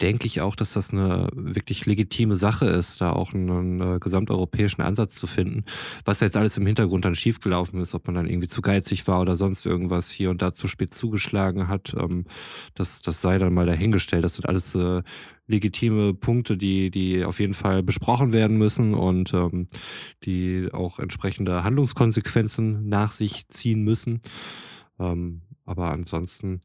[0.00, 3.50] denke ich auch, dass das eine wirklich legitime Sache ist, da auch einen,
[3.80, 5.64] einen gesamteuropäischen Ansatz zu finden.
[6.04, 9.22] Was jetzt alles im Hintergrund dann schiefgelaufen ist, ob man dann irgendwie zu geizig war
[9.22, 12.26] oder sonst irgendwas hier und da zu spät zugeschlagen hat, ähm,
[12.74, 14.24] das, das sei dann mal dahingestellt.
[14.24, 15.02] Das sind alles äh,
[15.46, 19.68] legitime Punkte, die, die auf jeden Fall besprochen werden müssen und ähm,
[20.24, 24.20] die auch entsprechende Handlungskonsequenzen nach sich ziehen müssen.
[24.98, 26.60] Ähm, aber ansonsten,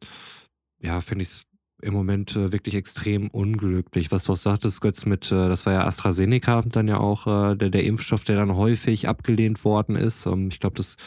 [0.80, 1.44] ja, finde ich es
[1.82, 4.12] im Moment äh, wirklich extrem unglücklich.
[4.12, 7.56] Was du auch sagtest, Götz, mit, äh, das war ja AstraZeneca, dann ja auch äh,
[7.56, 10.26] der, der Impfstoff, der dann häufig abgelehnt worden ist.
[10.26, 10.98] Ähm, ich glaube, das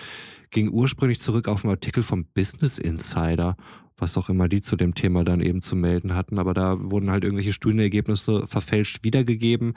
[0.50, 3.56] ging ursprünglich zurück auf einen Artikel vom Business Insider,
[3.96, 6.38] was auch immer die zu dem Thema dann eben zu melden hatten.
[6.38, 9.74] Aber da wurden halt irgendwelche Studienergebnisse verfälscht wiedergegeben,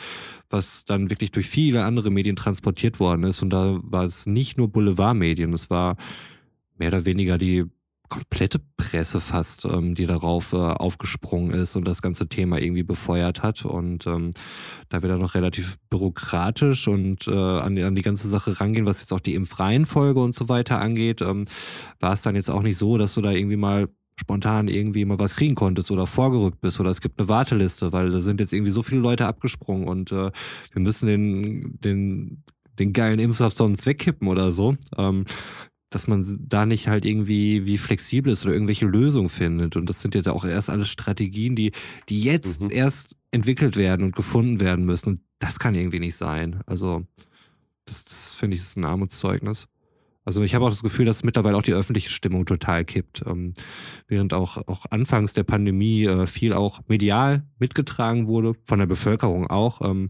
[0.49, 3.41] was dann wirklich durch viele andere Medien transportiert worden ist.
[3.41, 5.95] Und da war es nicht nur Boulevardmedien, es war
[6.78, 7.65] mehr oder weniger die
[8.10, 13.43] komplette Presse fast, ähm, die darauf äh, aufgesprungen ist und das ganze Thema irgendwie befeuert
[13.43, 13.66] hat.
[13.66, 14.34] Und ähm,
[14.89, 18.86] da wir dann noch relativ bürokratisch und äh, an, die, an die ganze Sache rangehen,
[18.86, 21.45] was jetzt auch die Impfreihenfolge und so weiter angeht, ähm,
[21.99, 23.88] war es dann jetzt auch nicht so, dass du da irgendwie mal
[24.20, 28.10] spontan irgendwie mal was kriegen konntest oder vorgerückt bist oder es gibt eine Warteliste, weil
[28.10, 30.32] da sind jetzt irgendwie so viele Leute abgesprungen und äh,
[30.74, 32.43] wir müssen den, den,
[32.80, 34.76] den geilen Impfstoff sonst wegkippen oder so.
[34.97, 35.26] Ähm,
[35.89, 39.75] dass man da nicht halt irgendwie wie flexibel ist oder irgendwelche Lösungen findet.
[39.77, 41.71] Und das sind jetzt auch erst alles Strategien, die,
[42.09, 42.71] die jetzt mhm.
[42.71, 45.09] erst entwickelt werden und gefunden werden müssen.
[45.09, 46.61] Und das kann irgendwie nicht sein.
[46.65, 47.05] Also,
[47.85, 49.67] das, das finde ich, ist ein Armutszeugnis.
[50.28, 53.23] Also ich habe auch das Gefühl, dass mittlerweile auch die öffentliche Stimmung total kippt.
[53.25, 53.53] Ähm,
[54.09, 59.47] während auch, auch anfangs der Pandemie äh, viel auch medial mitgetragen wurde, von der Bevölkerung
[59.47, 59.80] auch.
[59.89, 60.09] Ähm,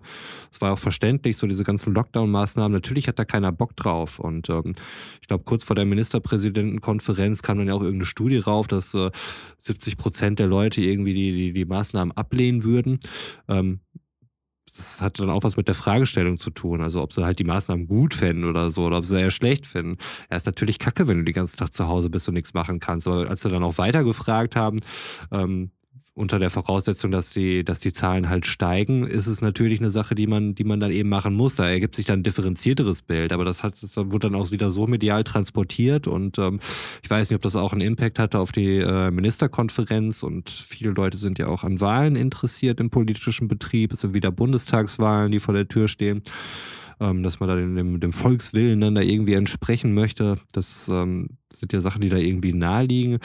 [0.51, 2.71] es war auch verständlich, so diese ganzen Lockdown-Maßnahmen.
[2.71, 4.17] Natürlich hat da keiner Bock drauf.
[4.17, 4.73] Und ähm,
[5.21, 9.11] ich glaube, kurz vor der Ministerpräsidentenkonferenz kam dann ja auch irgendeine Studie rauf, dass äh,
[9.59, 12.99] 70 Prozent der Leute irgendwie die, die, die Maßnahmen ablehnen würden.
[13.47, 13.81] Ähm,
[14.77, 16.81] das hat dann auch was mit der Fragestellung zu tun.
[16.81, 19.65] Also ob sie halt die Maßnahmen gut fänden oder so, oder ob sie eher schlecht
[19.65, 19.97] finden.
[20.29, 22.79] Er ist natürlich kacke, wenn du den ganzen Tag zu Hause bist und nichts machen
[22.79, 23.07] kannst.
[23.07, 24.79] Aber als sie dann auch weiter gefragt haben,
[25.31, 25.71] ähm,
[26.13, 30.15] unter der Voraussetzung, dass die, dass die Zahlen halt steigen, ist es natürlich eine Sache,
[30.15, 31.55] die man, die man dann eben machen muss.
[31.55, 34.71] Da ergibt sich dann ein differenzierteres Bild, aber das hat, das wurde dann auch wieder
[34.71, 36.59] so medial transportiert und ähm,
[37.03, 40.91] ich weiß nicht, ob das auch einen Impact hatte auf die äh, Ministerkonferenz und viele
[40.91, 43.93] Leute sind ja auch an Wahlen interessiert im politischen Betrieb.
[43.93, 46.21] Es sind wieder Bundestagswahlen, die vor der Tür stehen
[46.99, 50.33] ähm, dass man da dem, dem, Volkswillen dann da irgendwie entsprechen möchte.
[50.51, 53.19] Das ähm, sind ja Sachen, die da irgendwie naheliegen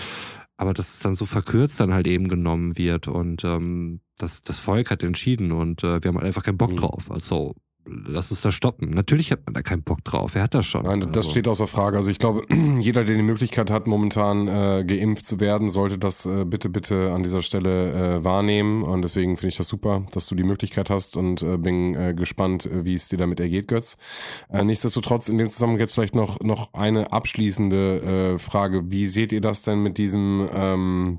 [0.57, 4.59] aber dass es dann so verkürzt dann halt eben genommen wird und ähm, das, das
[4.59, 6.77] Volk hat entschieden und äh, wir haben halt einfach keinen Bock mhm.
[6.77, 7.11] drauf.
[7.11, 7.55] Also
[7.87, 8.91] lass uns da stoppen.
[8.91, 10.35] Natürlich hat man da keinen Bock drauf.
[10.35, 10.85] Wer hat das schon?
[10.85, 11.31] Nein, das also.
[11.31, 11.97] steht außer Frage.
[11.97, 12.43] Also ich glaube,
[12.79, 17.13] jeder, der die Möglichkeit hat, momentan äh, geimpft zu werden, sollte das äh, bitte, bitte
[17.13, 18.83] an dieser Stelle äh, wahrnehmen.
[18.83, 22.15] Und deswegen finde ich das super, dass du die Möglichkeit hast und äh, bin äh,
[22.15, 23.99] gespannt, äh, wie es dir damit ergeht, Götz.
[24.49, 28.91] Äh, nichtsdestotrotz, in dem Zusammenhang jetzt vielleicht noch, noch eine abschließende äh, Frage.
[28.91, 31.19] Wie seht ihr das denn mit diesem ähm,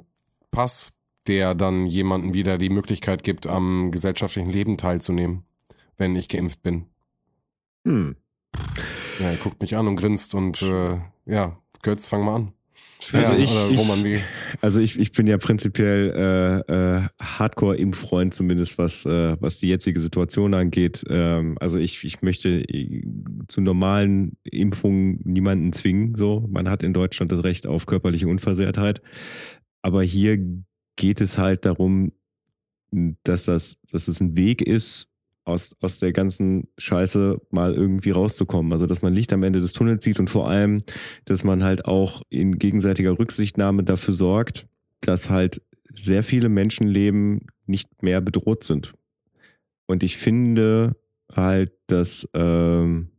[0.52, 5.44] Pass, der dann jemanden wieder die Möglichkeit gibt, am gesellschaftlichen Leben teilzunehmen?
[5.98, 6.86] Wenn ich geimpft bin.
[7.86, 8.16] Hm.
[9.20, 12.54] Ja, er guckt mich an und grinst und äh, ja, Götz, fang mal an.
[13.12, 13.52] Also, ja, ich,
[14.06, 14.22] ich,
[14.62, 20.00] also ich, ich bin ja prinzipiell äh, äh, Hardcore-Impffreund, zumindest was, äh, was die jetzige
[20.00, 21.04] Situation angeht.
[21.10, 23.04] Ähm, also ich, ich möchte äh,
[23.48, 26.16] zu normalen Impfungen niemanden zwingen.
[26.18, 29.02] So, man hat in Deutschland das Recht auf körperliche Unversehrtheit.
[29.82, 30.38] Aber hier
[30.96, 32.14] geht es halt darum,
[33.24, 35.10] dass das, dass es ein Weg ist,
[35.46, 38.72] aus, aus der ganzen Scheiße mal irgendwie rauszukommen.
[38.72, 40.82] Also, dass man Licht am Ende des Tunnels sieht und vor allem,
[41.26, 44.68] dass man halt auch in gegenseitiger Rücksichtnahme dafür sorgt,
[45.02, 45.62] dass halt
[45.94, 48.94] sehr viele Menschenleben nicht mehr bedroht sind.
[49.86, 50.96] Und ich finde
[51.32, 53.10] halt, dass, ähm,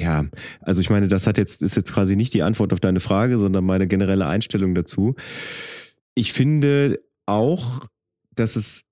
[0.00, 0.26] ja,
[0.60, 3.38] also ich meine, das hat jetzt, ist jetzt quasi nicht die Antwort auf deine Frage,
[3.38, 5.14] sondern meine generelle Einstellung dazu.
[6.14, 7.86] Ich finde auch,
[8.34, 8.84] dass es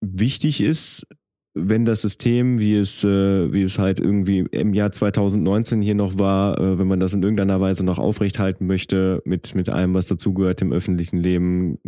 [0.00, 1.06] wichtig ist,
[1.54, 6.18] wenn das System, wie es, äh, wie es halt irgendwie im Jahr 2019 hier noch
[6.18, 10.08] war, äh, wenn man das in irgendeiner Weise noch aufrechthalten möchte, mit, mit allem, was
[10.08, 11.78] dazugehört im öffentlichen Leben,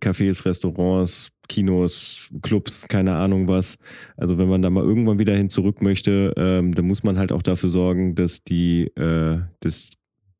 [0.00, 3.78] Cafés, Restaurants, Kinos, Clubs, keine Ahnung was.
[4.16, 7.30] Also wenn man da mal irgendwann wieder hin zurück möchte, ähm, dann muss man halt
[7.30, 9.90] auch dafür sorgen, dass die, äh, dass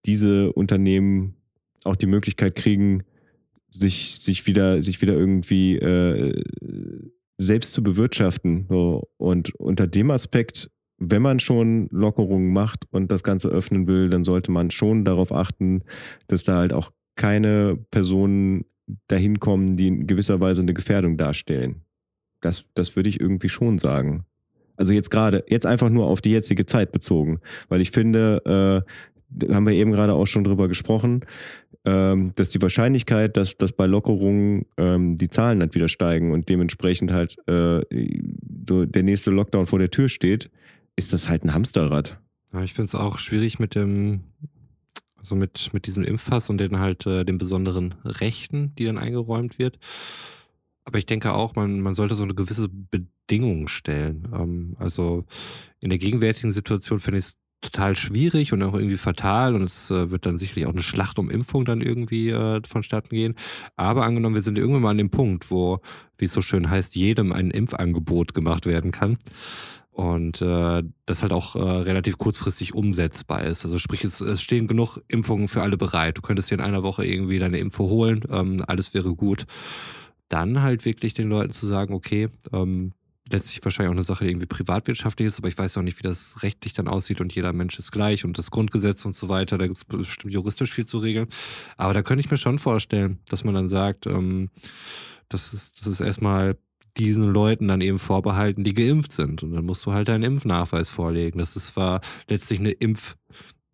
[0.07, 1.35] diese Unternehmen
[1.85, 3.05] auch die Möglichkeit kriegen,
[3.71, 6.43] sich, sich wieder, sich wieder irgendwie äh,
[7.39, 8.67] selbst zu bewirtschaften.
[8.69, 9.09] So.
[9.17, 14.25] Und unter dem Aspekt, wenn man schon Lockerungen macht und das Ganze öffnen will, dann
[14.25, 15.83] sollte man schon darauf achten,
[16.29, 18.65] dass da halt auch keine Personen
[19.09, 21.83] dahin kommen, die in gewisser Weise eine Gefährdung darstellen.
[22.41, 24.25] Das, das würde ich irgendwie schon sagen.
[24.77, 29.53] Also jetzt gerade, jetzt einfach nur auf die jetzige Zeit bezogen, weil ich finde, äh,
[29.53, 31.25] haben wir eben gerade auch schon drüber gesprochen,
[31.87, 36.49] ähm, dass die Wahrscheinlichkeit, dass, dass bei Lockerungen ähm, die Zahlen halt wieder steigen und
[36.49, 37.81] dementsprechend halt äh,
[38.69, 40.51] so der nächste Lockdown vor der Tür steht,
[40.97, 42.19] ist das halt ein Hamsterrad.
[42.53, 44.25] Ja, ich finde es auch schwierig mit dem,
[45.17, 49.59] also mit, mit diesem Impfpass und den halt äh, den besonderen Rechten, die dann eingeräumt
[49.59, 49.79] wird.
[50.85, 54.29] Aber ich denke auch, man, man sollte so eine gewisse Bedingung stellen.
[54.33, 55.25] Ähm, also
[55.79, 59.91] in der gegenwärtigen Situation finde ich es total schwierig und auch irgendwie fatal und es
[59.91, 63.35] äh, wird dann sicherlich auch eine Schlacht um Impfung dann irgendwie äh, vonstatten gehen.
[63.77, 65.81] Aber angenommen, wir sind irgendwann mal an dem Punkt, wo,
[66.17, 69.19] wie es so schön heißt, jedem ein Impfangebot gemacht werden kann
[69.97, 73.65] und äh, das halt auch äh, relativ kurzfristig umsetzbar ist.
[73.65, 76.19] Also sprich, es, es stehen genug Impfungen für alle bereit.
[76.19, 79.47] Du könntest dir in einer Woche irgendwie deine Info holen, ähm, alles wäre gut.
[80.29, 82.93] Dann halt wirklich den Leuten zu sagen, okay, ähm,
[83.31, 86.03] letztlich wahrscheinlich auch eine Sache, die irgendwie privatwirtschaftlich ist, aber ich weiß auch nicht, wie
[86.03, 89.59] das rechtlich dann aussieht und jeder Mensch ist gleich und das Grundgesetz und so weiter,
[89.59, 91.29] da gibt es bestimmt juristisch viel zu regeln.
[91.77, 94.51] Aber da könnte ich mir schon vorstellen, dass man dann sagt, ähm,
[95.29, 96.57] das ist, das ist erstmal
[96.97, 99.43] diesen Leuten dann eben vorbehalten, die geimpft sind.
[99.43, 101.39] Und dann musst du halt deinen Impfnachweis vorlegen.
[101.39, 103.17] Das ist zwar letztlich eine Impf,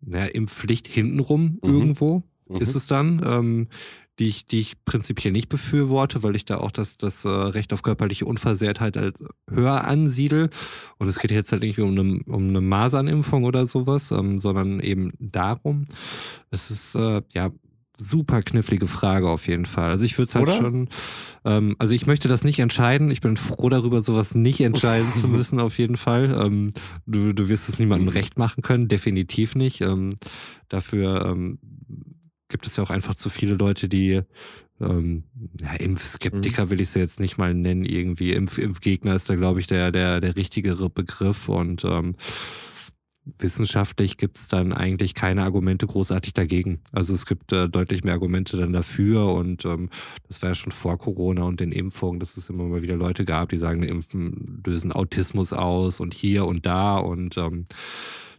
[0.01, 1.69] naja, Impfpflicht hintenrum mhm.
[1.69, 2.57] irgendwo, mhm.
[2.57, 3.21] ist es dann.
[3.25, 3.67] Ähm,
[4.19, 7.73] die ich, die ich prinzipiell nicht befürworte, weil ich da auch das, das äh, Recht
[7.73, 10.49] auf körperliche Unversehrtheit als höher ansiedel.
[10.97, 14.79] Und es geht jetzt halt nicht um eine, um eine Masernimpfung oder sowas, ähm, sondern
[14.79, 15.85] eben darum.
[16.51, 17.51] Es ist äh, ja
[17.95, 19.89] super knifflige Frage auf jeden Fall.
[19.89, 20.57] Also ich würde es halt Oder?
[20.57, 20.89] schon,
[21.45, 23.11] ähm, also ich möchte das nicht entscheiden.
[23.11, 26.35] Ich bin froh darüber, sowas nicht entscheiden zu müssen auf jeden Fall.
[26.43, 26.71] Ähm,
[27.05, 29.81] du, du wirst es niemandem recht machen können, definitiv nicht.
[29.81, 30.15] Ähm,
[30.69, 31.59] dafür ähm,
[32.53, 34.21] gibt es ja auch einfach zu viele Leute, die
[34.79, 35.23] ähm,
[35.59, 36.69] ja, Impfskeptiker mhm.
[36.69, 38.31] will ich sie jetzt nicht mal nennen, irgendwie.
[38.33, 42.15] Impf Impfgegner ist da, glaube ich, der, der, der richtigere Begriff und ähm,
[43.25, 46.81] wissenschaftlich gibt es dann eigentlich keine Argumente großartig dagegen.
[46.91, 49.89] Also es gibt äh, deutlich mehr Argumente dann dafür und ähm,
[50.27, 53.25] das war ja schon vor Corona und den Impfungen, dass es immer mal wieder Leute
[53.25, 57.65] gab, die sagen, Impfen lösen Autismus aus und hier und da und ähm,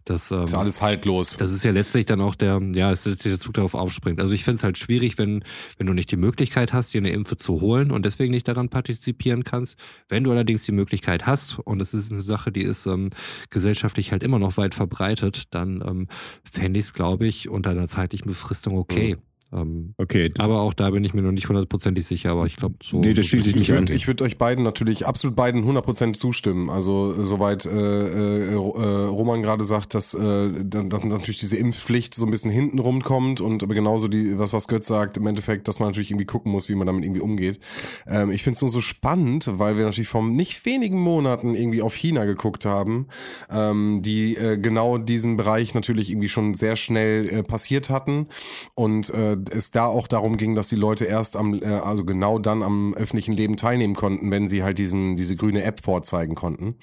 [0.05, 1.35] das ähm, ist ja alles haltlos.
[1.37, 4.21] Das ist ja letztlich dann auch der, ja, ist letztlich der Zug darauf aufspringt.
[4.21, 5.43] Also ich finde es halt schwierig, wenn,
[5.77, 8.69] wenn du nicht die Möglichkeit hast, dir eine Impfe zu holen und deswegen nicht daran
[8.69, 9.77] partizipieren kannst.
[10.07, 13.09] Wenn du allerdings die Möglichkeit hast und es ist eine Sache, die ist ähm,
[13.49, 16.07] gesellschaftlich halt immer noch weit verbreitet, dann ähm,
[16.49, 19.15] fände ich es, glaube ich, unter einer zeitlichen Befristung okay.
[19.15, 19.21] Mhm.
[19.53, 20.31] Ähm, okay.
[20.37, 22.99] Aber auch da bin ich mir noch nicht hundertprozentig sicher, aber ich glaube so.
[22.99, 23.87] Nee, das schließe ich mich an.
[23.87, 26.69] Ich würde euch beiden natürlich, absolut beiden 100% zustimmen.
[26.69, 32.25] Also soweit äh, äh, äh, Roman gerade sagt, dass, äh, dass natürlich diese Impfpflicht so
[32.25, 35.79] ein bisschen hinten rumkommt und aber genauso die, was, was Götz sagt, im Endeffekt, dass
[35.79, 37.59] man natürlich irgendwie gucken muss, wie man damit irgendwie umgeht.
[38.07, 41.81] Ähm, ich finde es nur so spannend, weil wir natürlich vor nicht wenigen Monaten irgendwie
[41.81, 43.07] auf China geguckt haben,
[43.51, 48.27] ähm, die äh, genau diesen Bereich natürlich irgendwie schon sehr schnell äh, passiert hatten
[48.73, 52.39] und äh, es da auch darum ging, dass die Leute erst am, äh, also genau
[52.39, 56.75] dann am öffentlichen Leben teilnehmen konnten, wenn sie halt diesen, diese grüne App vorzeigen konnten.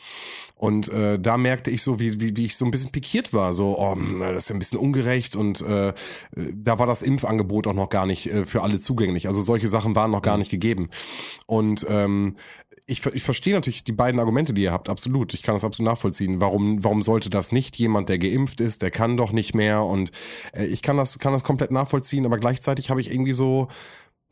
[0.56, 3.52] Und äh, da merkte ich so, wie, wie, wie ich so ein bisschen pikiert war,
[3.52, 5.92] so, oh, hm, das ist ja ein bisschen ungerecht und äh,
[6.54, 9.26] da war das Impfangebot auch noch gar nicht äh, für alle zugänglich.
[9.26, 10.88] Also solche Sachen waren noch gar nicht gegeben.
[11.46, 12.36] Und ähm,
[12.92, 15.34] ich, ich verstehe natürlich die beiden Argumente, die ihr habt, absolut.
[15.34, 16.40] Ich kann das absolut nachvollziehen.
[16.40, 20.12] Warum, warum sollte das nicht jemand, der geimpft ist, der kann doch nicht mehr und
[20.54, 23.68] äh, ich kann das, kann das komplett nachvollziehen, aber gleichzeitig habe ich irgendwie so,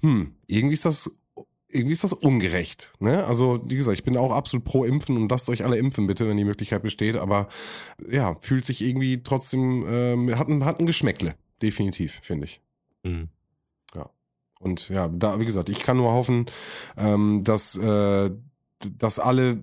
[0.03, 1.17] hm, irgendwie ist das
[1.73, 2.93] irgendwie ist das ungerecht.
[2.99, 3.25] Ne?
[3.25, 6.29] Also, wie gesagt, ich bin auch absolut pro Impfen und lasst euch alle impfen, bitte,
[6.29, 7.15] wenn die Möglichkeit besteht.
[7.15, 7.49] Aber
[8.11, 11.37] ja, fühlt sich irgendwie trotzdem, ähm, hat, ein, hat ein Geschmäckle.
[11.63, 12.61] Definitiv, finde ich.
[13.05, 13.29] Mhm.
[14.61, 16.47] Und ja, da, wie gesagt, ich kann nur hoffen,
[16.97, 18.31] ähm, dass, äh,
[18.99, 19.61] dass alle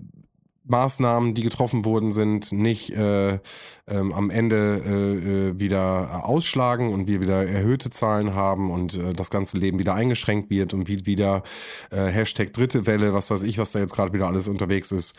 [0.68, 3.40] Maßnahmen, die getroffen worden sind, nicht äh,
[3.88, 9.14] ähm, am Ende äh, äh, wieder ausschlagen und wir wieder erhöhte Zahlen haben und äh,
[9.14, 11.44] das ganze Leben wieder eingeschränkt wird und wie wieder
[11.92, 15.18] äh, Hashtag dritte Welle, was weiß ich, was da jetzt gerade wieder alles unterwegs ist.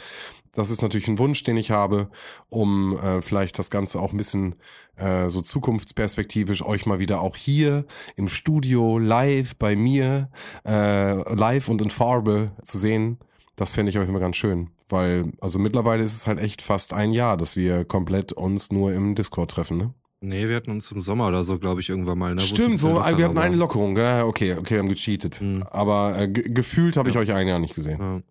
[0.53, 2.11] Das ist natürlich ein Wunsch, den ich habe,
[2.49, 4.55] um äh, vielleicht das Ganze auch ein bisschen
[4.97, 7.87] äh, so zukunftsperspektivisch euch mal wieder auch hier
[8.17, 10.31] im Studio live bei mir,
[10.67, 13.19] äh, live und in Farbe zu sehen.
[13.59, 14.71] Das fände ich euch immer ganz schön.
[14.89, 18.93] Weil, also mittlerweile ist es halt echt fast ein Jahr, dass wir komplett uns nur
[18.93, 19.95] im Discord treffen, ne?
[20.21, 22.35] Nee, wir hatten uns im Sommer oder so, glaube ich, irgendwann mal.
[22.37, 22.41] Ne?
[22.41, 23.97] Stimmt, wo, wir hatten eine Lockerung.
[23.97, 25.41] Ja, okay, okay, wir haben gecheatet.
[25.41, 25.65] Mhm.
[25.65, 27.99] Aber äh, ge gefühlt habe ich euch ein Jahr nicht gesehen.
[28.01, 28.23] Ja.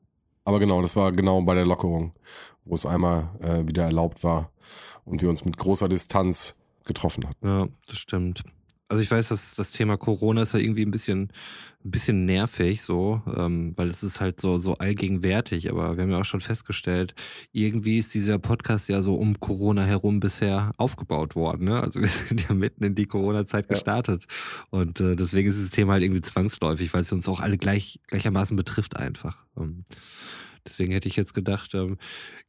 [0.46, 2.14] Aber genau, das war genau bei der Lockerung,
[2.64, 4.52] wo es einmal äh, wieder erlaubt war
[5.04, 7.46] und wir uns mit großer Distanz getroffen hatten.
[7.46, 8.44] Ja, das stimmt.
[8.90, 11.34] Also ich weiß, dass das Thema Corona ist ja irgendwie ein bisschen,
[11.84, 15.70] ein bisschen nervig, so, ähm, weil es ist halt so, so allgegenwärtig.
[15.70, 17.14] Aber wir haben ja auch schon festgestellt,
[17.52, 21.66] irgendwie ist dieser Podcast ja so um Corona herum bisher aufgebaut worden.
[21.66, 21.82] Ne?
[21.82, 23.74] Also wir sind ja mitten in die Corona-Zeit Ja.
[23.76, 24.26] gestartet.
[24.70, 28.00] Und äh, deswegen ist das Thema halt irgendwie zwangsläufig, weil es uns auch alle gleich,
[28.08, 29.44] gleichermaßen betrifft einfach.
[29.58, 29.84] Ähm,
[30.68, 31.98] deswegen hätte ich jetzt gedacht, ähm,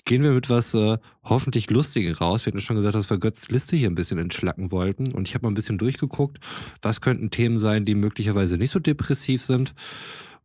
[0.05, 2.45] gehen wir mit was äh, hoffentlich Lustigen raus.
[2.45, 5.12] Wir hatten schon gesagt, dass wir Götz Liste hier ein bisschen entschlacken wollten.
[5.12, 6.39] Und ich habe mal ein bisschen durchgeguckt,
[6.83, 9.75] was könnten Themen sein, die möglicherweise nicht so depressiv sind.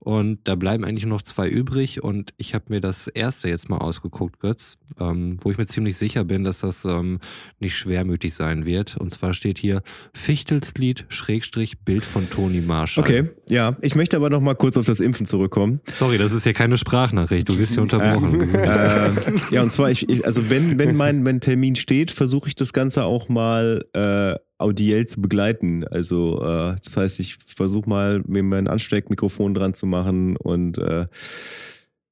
[0.04, 2.04] Und da bleiben eigentlich nur noch zwei übrig.
[2.04, 5.95] Und ich habe mir das erste jetzt mal ausgeguckt, Götz, ähm, wo ich mir ziemlich
[5.95, 7.20] sicher bin, dass das ähm,
[7.60, 8.97] nicht schwermütig sein wird.
[8.97, 9.82] Und zwar steht hier
[10.14, 13.06] Fichtelslied, Schrägstrich, Bild von Toni Marshall.
[13.06, 13.78] Okay, ja.
[13.82, 15.80] Ich möchte aber noch mal kurz auf das Impfen zurückkommen.
[15.95, 17.47] Sorry, das ist ja keine Sprachnachricht.
[17.47, 18.56] Du wirst hier unterbrochen.
[18.56, 19.10] äh,
[19.51, 22.74] ja, und zwar, ich, ich, also wenn, wenn mein, mein Termin steht, versuche ich das
[22.74, 25.86] Ganze auch mal äh, audiell zu begleiten.
[25.86, 31.07] Also äh, das heißt, ich versuche mal, mir mein Ansteckmikrofon dran zu machen und äh,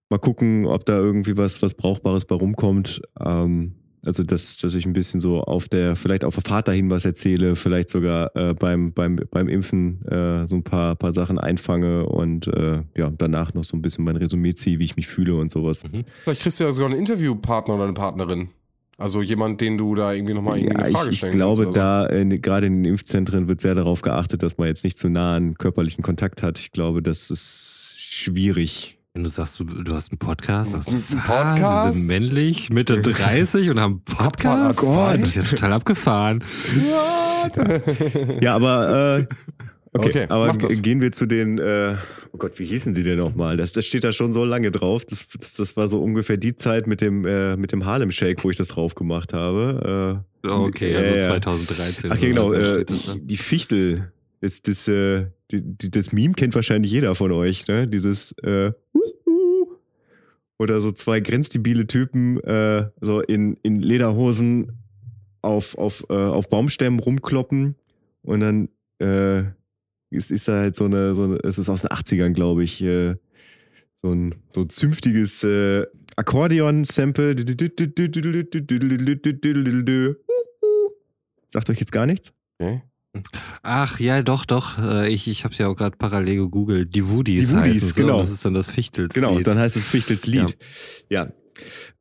[0.09, 3.01] mal gucken, ob da irgendwie was, was Brauchbares bei rumkommt.
[3.19, 3.75] Ähm,
[4.05, 7.05] also dass, dass ich ein bisschen so auf der, vielleicht auf der Fahrt dahin was
[7.05, 12.07] erzähle, vielleicht sogar äh, beim, beim, beim Impfen äh, so ein paar, paar Sachen einfange
[12.07, 15.35] und äh, ja, danach noch so ein bisschen mein Resümee ziehe, wie ich mich fühle
[15.35, 15.83] und sowas.
[16.23, 18.49] Vielleicht kriegst du ja sogar einen Interviewpartner oder eine Partnerin.
[19.01, 21.63] Also jemand, den du da irgendwie nochmal irgendwie Ja, eine Frage ich, ich stellen glaube,
[21.63, 21.77] kannst.
[21.77, 24.97] oder da äh, gerade in den Impfzentren wird sehr darauf geachtet, dass man jetzt nicht
[24.97, 26.59] zu nahen körperlichen Kontakt hat.
[26.59, 28.97] Ich glaube, das ist schwierig.
[29.13, 31.93] Wenn du sagst, du, du hast einen Podcast, sagst du, Ein Podcast?
[31.93, 34.79] Sie sind männlich, Mitte 30 und haben einen Podcast?
[34.79, 36.43] Abfahrt, Das ist ja total abgefahren.
[38.41, 39.25] Ja, aber äh,
[39.93, 41.57] okay, Okay, aber gehen wir zu den.
[41.57, 41.95] Äh,
[42.31, 43.57] oh Gott, wie hießen sie denn nochmal?
[43.57, 45.05] Das, das steht da schon so lange drauf.
[45.05, 48.43] Das, das, das war so ungefähr die Zeit mit dem äh, mit dem Harlem Shake,
[48.43, 50.21] wo ich das drauf gemacht habe.
[50.23, 51.27] Äh, Okay, Ja, also ja.
[51.27, 52.11] 2013.
[52.11, 52.53] Ach genau.
[52.53, 52.93] Äh, da.
[53.19, 54.11] die Fichtel.
[54.39, 57.87] Das, das, äh, die, die, das Meme kennt wahrscheinlich jeder von euch, ne?
[57.87, 59.77] Dieses äh, Huhu.
[60.57, 64.79] oder so zwei grenzdebile Typen äh, so in, in Lederhosen
[65.43, 67.75] auf, auf, äh, auf Baumstämmen rumkloppen
[68.23, 69.51] und dann äh,
[70.11, 72.81] ist, ist da halt so eine, so eine, es ist aus den 80ern, glaube ich,
[72.83, 73.15] äh,
[73.95, 75.85] so ein so ein zünftiges äh,
[76.15, 77.35] Akkordeon-Sample.
[81.47, 82.33] Sagt euch jetzt gar nichts?
[82.59, 82.81] Okay.
[83.61, 84.77] Ach ja, doch, doch.
[84.79, 86.95] Äh, Ich, ich habe es ja auch gerade parallel gegoogelt.
[86.95, 88.01] Die Woodies, Die Woodies, heißen sie.
[88.01, 88.19] genau.
[88.19, 89.13] Das ist dann das Fichtels.
[89.13, 90.57] Genau, dann heißt es Fichtels Lied.
[91.09, 91.29] Ja.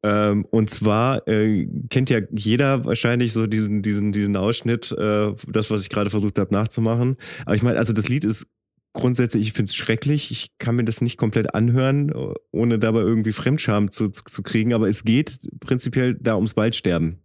[0.02, 5.70] Ähm, und zwar äh, kennt ja jeder wahrscheinlich so diesen, diesen, diesen Ausschnitt, äh, das,
[5.70, 7.16] was ich gerade versucht habe nachzumachen.
[7.44, 8.46] Aber ich meine, also das Lied ist
[8.92, 10.30] grundsätzlich, ich finde es schrecklich.
[10.30, 12.12] Ich kann mir das nicht komplett anhören,
[12.50, 14.72] ohne dabei irgendwie Fremdscham zu, zu, zu kriegen.
[14.74, 17.18] Aber es geht prinzipiell da ums Waldsterben.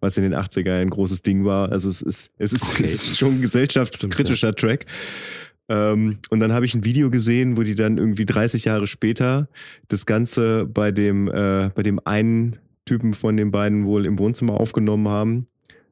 [0.00, 1.72] Was in den 80er ein großes Ding war.
[1.72, 2.84] Also es ist, es ist, Okay.
[2.84, 4.86] es ist schon ein gesellschaftskritischer Track.
[5.68, 9.48] Ähm, und dann habe ich ein Video gesehen, wo die dann irgendwie 30 Jahre später
[9.88, 14.54] das Ganze bei dem, äh, bei dem einen Typen von den beiden wohl im Wohnzimmer
[14.58, 15.46] aufgenommen haben,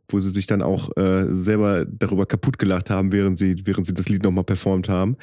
[0.09, 3.93] wo sie sich dann auch äh, selber darüber kaputt gelacht haben, während sie, während sie
[3.95, 5.17] das Lied nochmal performt haben.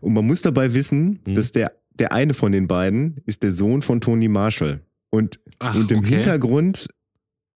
[0.00, 1.34] Und man muss dabei wissen, Mhm.
[1.34, 4.80] dass der, der eine von den beiden ist der Sohn von Tony Marshall.
[5.10, 6.14] Und, Ach, und im okay.
[6.16, 6.88] Hintergrund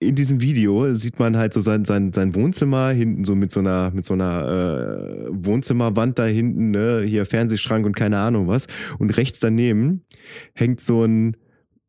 [0.04, 3.60] in diesem Video sieht man halt so sein, sein, sein Wohnzimmer hinten so mit so
[3.60, 7.02] einer, mit so einer äh, Wohnzimmerwand da hinten, ne?
[7.06, 8.66] hier Fernsehschrank und keine Ahnung was.
[8.98, 10.04] Und rechts daneben
[10.54, 11.36] hängt so ein,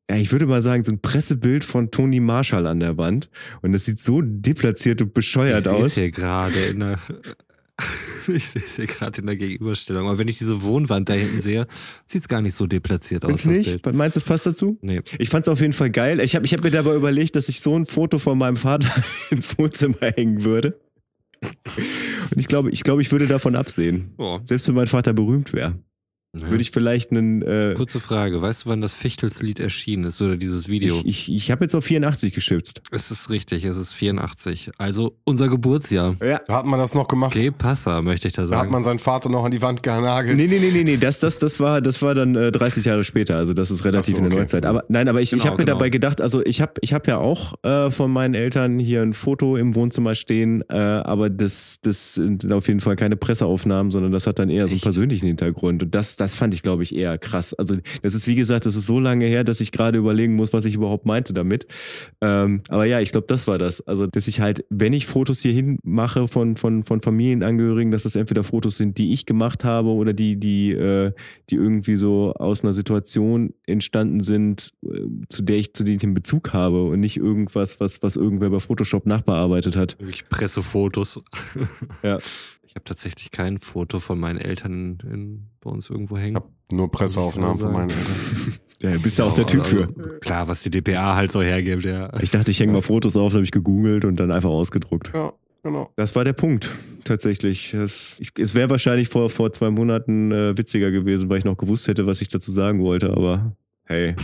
[0.09, 3.29] ja, ich würde mal sagen, so ein Pressebild von Tony Marshall an der Wand.
[3.61, 5.95] Und das sieht so deplatziert und Ich bescheuert es aus.
[5.95, 6.99] hier gerade in der.
[8.27, 10.07] Ich sehe es hier gerade in der Gegenüberstellung.
[10.07, 11.67] Aber wenn ich diese Wohnwand da hinten sehe,
[12.05, 13.41] sieht es gar nicht so deplatziert aus.
[13.41, 13.83] Findest das nicht?
[13.83, 13.95] Bild.
[13.95, 14.79] Meinst du, das passt dazu?
[14.81, 15.01] Nee.
[15.19, 16.19] Ich fand es auf jeden Fall geil.
[16.19, 18.89] Ich habe ich hab mir dabei überlegt, dass ich so ein Foto von meinem Vater
[19.29, 20.79] ins Wohnzimmer hängen würde.
[21.43, 24.13] Und ich glaube, ich glaube, ich würde davon absehen.
[24.17, 24.39] Oh.
[24.43, 25.77] Selbst wenn mein Vater berühmt wäre.
[26.39, 26.49] Ja.
[26.49, 27.41] würde ich vielleicht einen.
[27.41, 31.01] Äh, Kurze Frage, weißt du, wann das Fichtelslied erschienen ist oder dieses Video?
[31.03, 32.81] ich ich, ich habe jetzt auf 84 geschützt.
[32.91, 34.71] es ist richtig, es ist 84.
[34.77, 36.15] Also unser Geburtsjahr.
[36.21, 36.41] Ja.
[36.47, 37.35] Da hat man das noch gemacht.
[37.35, 38.71] Okay, Passa, möchte ich da Da hat sagen.
[38.71, 40.37] man seinen Vater noch an die Wand genagelt.
[40.37, 40.97] Nee, nee, nee, nee, nee.
[40.97, 43.37] Das, das, das, war, das war dann äh, 30 Jahre später.
[43.37, 44.41] Also das ist relativ so, in der okay.
[44.41, 44.65] Neuzeit.
[44.65, 45.77] Aber nein, aber ich, ich Genau, habe mir genau.
[45.77, 49.13] dabei gedacht, also ich habe ich hab ja auch äh, von meinen Eltern hier ein
[49.13, 54.11] Foto im Wohnzimmer stehen, äh, aber das, das sind auf jeden Fall keine Presseaufnahmen, sondern
[54.11, 55.83] das hat dann eher so einen persönlichen Hintergrund.
[55.83, 57.53] Und das, das fand ich, glaube ich, eher krass.
[57.53, 60.53] Also das ist, wie gesagt, das ist so lange her, dass ich gerade überlegen muss,
[60.53, 61.67] was ich überhaupt meinte damit.
[62.21, 63.81] Ähm, aber ja, ich glaube, das war das.
[63.81, 68.15] Also, dass ich halt, wenn ich Fotos hierhin mache von, von, von Familienangehörigen, dass das
[68.15, 71.11] entweder Fotos sind, die ich gemacht habe oder die, die, äh,
[71.49, 76.03] die irgendwie so aus einer Situation entstanden sind, äh, zu der ich, zu denen ich
[76.03, 79.97] einen Bezug habe und nicht irgendwas, was, was irgendwer bei Photoshop nachbearbeitet hat.
[79.99, 81.21] Wirklich Pressefotos.
[82.01, 82.19] Ja.
[82.75, 86.35] Ich habe tatsächlich kein Foto von meinen Eltern in, bei uns irgendwo Ich hängen.
[86.35, 88.15] habe nur Presseaufnahmen von meinen Eltern.
[88.81, 89.87] Ja, bist ja auch der Typ für.
[89.87, 92.11] Also, klar, was die DPA halt so hergibt, ja.
[92.21, 95.11] Ich dachte, ich hänge mal Fotos auf, da habe ich gegoogelt und dann einfach ausgedruckt.
[95.15, 95.31] Ja,
[95.63, 95.89] genau.
[95.95, 96.69] Das war der Punkt,
[97.05, 97.73] tatsächlich.
[97.73, 101.55] Es, ich- es wäre wahrscheinlich vor, vor zwei Monaten äh, witziger gewesen, weil ich noch
[101.55, 103.55] gewusst hätte, was ich dazu sagen wollte, aber
[103.85, 104.15] hey,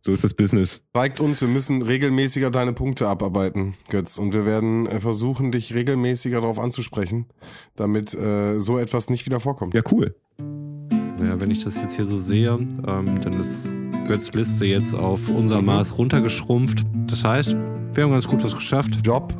[0.00, 0.82] so ist das Business.
[0.94, 4.18] Zeigt uns, wir müssen regelmäßiger deine Punkte abarbeiten, Götz.
[4.18, 7.26] Und wir werden äh, versuchen, dich regelmäßiger darauf anzusprechen,
[7.76, 9.74] damit äh, so etwas nicht wieder vorkommt.
[9.74, 10.14] Ja, cool.
[11.18, 13.68] Naja, wenn ich das jetzt hier so sehe, ähm, dann ist
[14.06, 15.66] Götz Liste jetzt auf unser Mhm.
[15.66, 16.84] Maß runtergeschrumpft.
[17.06, 17.56] Das heißt,
[17.94, 18.98] wir haben ganz gut was geschafft.
[19.04, 19.32] Job,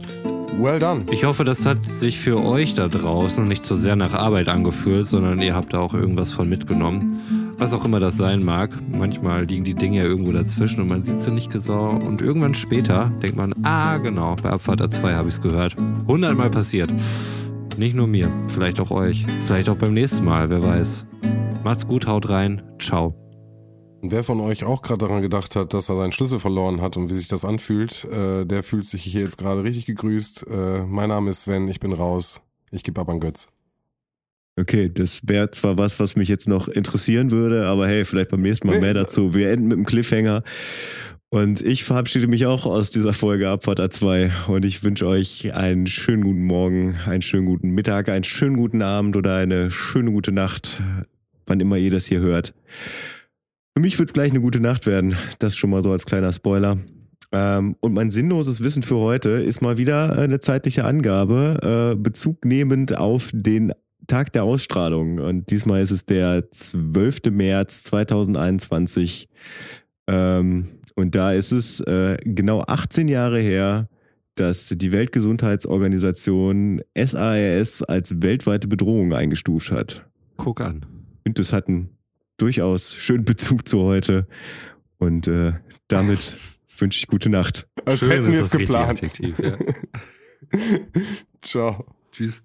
[0.59, 1.07] well done.
[1.11, 5.07] Ich hoffe, das hat sich für euch da draußen nicht so sehr nach Arbeit angefühlt,
[5.07, 7.42] sondern ihr habt da auch irgendwas von mitgenommen.
[7.59, 8.71] Was auch immer das sein mag.
[8.91, 11.91] Manchmal liegen die Dinge ja irgendwo dazwischen und man sieht sie nicht genau.
[11.91, 15.77] Und irgendwann später denkt man, ah genau, bei Abfahrt A2 habe ich es gehört.
[16.09, 16.93] Hundertmal passiert.
[17.77, 19.25] Nicht nur mir, vielleicht auch euch.
[19.41, 21.07] Vielleicht auch beim nächsten Mal, wer weiß.
[21.65, 22.63] Macht's gut, haut rein.
[22.79, 23.15] Ciao.
[24.03, 26.97] Und wer von euch auch gerade daran gedacht hat, dass er seinen Schlüssel verloren hat
[26.97, 30.47] und wie sich das anfühlt, äh, der fühlt sich hier jetzt gerade richtig gegrüßt.
[30.49, 32.43] Äh, mein Name ist Sven, ich bin raus.
[32.73, 33.47] Ich gebe ab an Götz.
[34.59, 38.43] Okay, das wäre zwar was, was mich jetzt noch interessieren würde, aber hey, vielleicht beim
[38.43, 39.35] nächsten Mal mehr dazu.
[39.35, 40.43] Wir enden mit einem Cliffhanger.
[41.31, 45.87] Und ich verabschiede mich auch aus dieser Folge Abfahrt A2 und ich wünsche euch einen
[45.87, 50.31] schönen guten Morgen, einen schönen guten Mittag, einen schönen guten Abend oder eine schöne gute
[50.31, 50.83] Nacht,
[51.47, 52.53] wann immer ihr das hier hört.
[53.75, 55.17] Für mich wird es gleich eine gute Nacht werden.
[55.39, 56.77] Das schon mal so als kleiner Spoiler.
[57.33, 62.45] Ähm, und mein sinnloses Wissen für heute ist mal wieder eine zeitliche Angabe, äh, Bezug
[62.45, 63.73] nehmend auf den
[64.13, 65.21] Tag der Ausstrahlung.
[65.21, 67.31] Und diesmal ist es der 12.
[67.31, 69.27] März 2021.
[70.07, 73.89] Ähm, und da ist es äh, genau 18 Jahre her,
[74.35, 80.07] dass die Weltgesundheitsorganisation SARS als weltweite Bedrohung eingestuft hat.
[80.37, 80.85] Guck an.
[81.27, 81.97] Und das hat einen
[82.37, 84.27] durchaus schönen Bezug zu heute.
[84.99, 85.55] Und äh,
[85.89, 86.35] damit
[86.79, 87.67] wünsche ich gute Nacht.
[87.87, 89.19] Als Schön hätten ist wir es geplant.
[89.19, 89.57] ja.
[91.41, 91.87] Ciao.
[92.13, 92.43] Tschüss.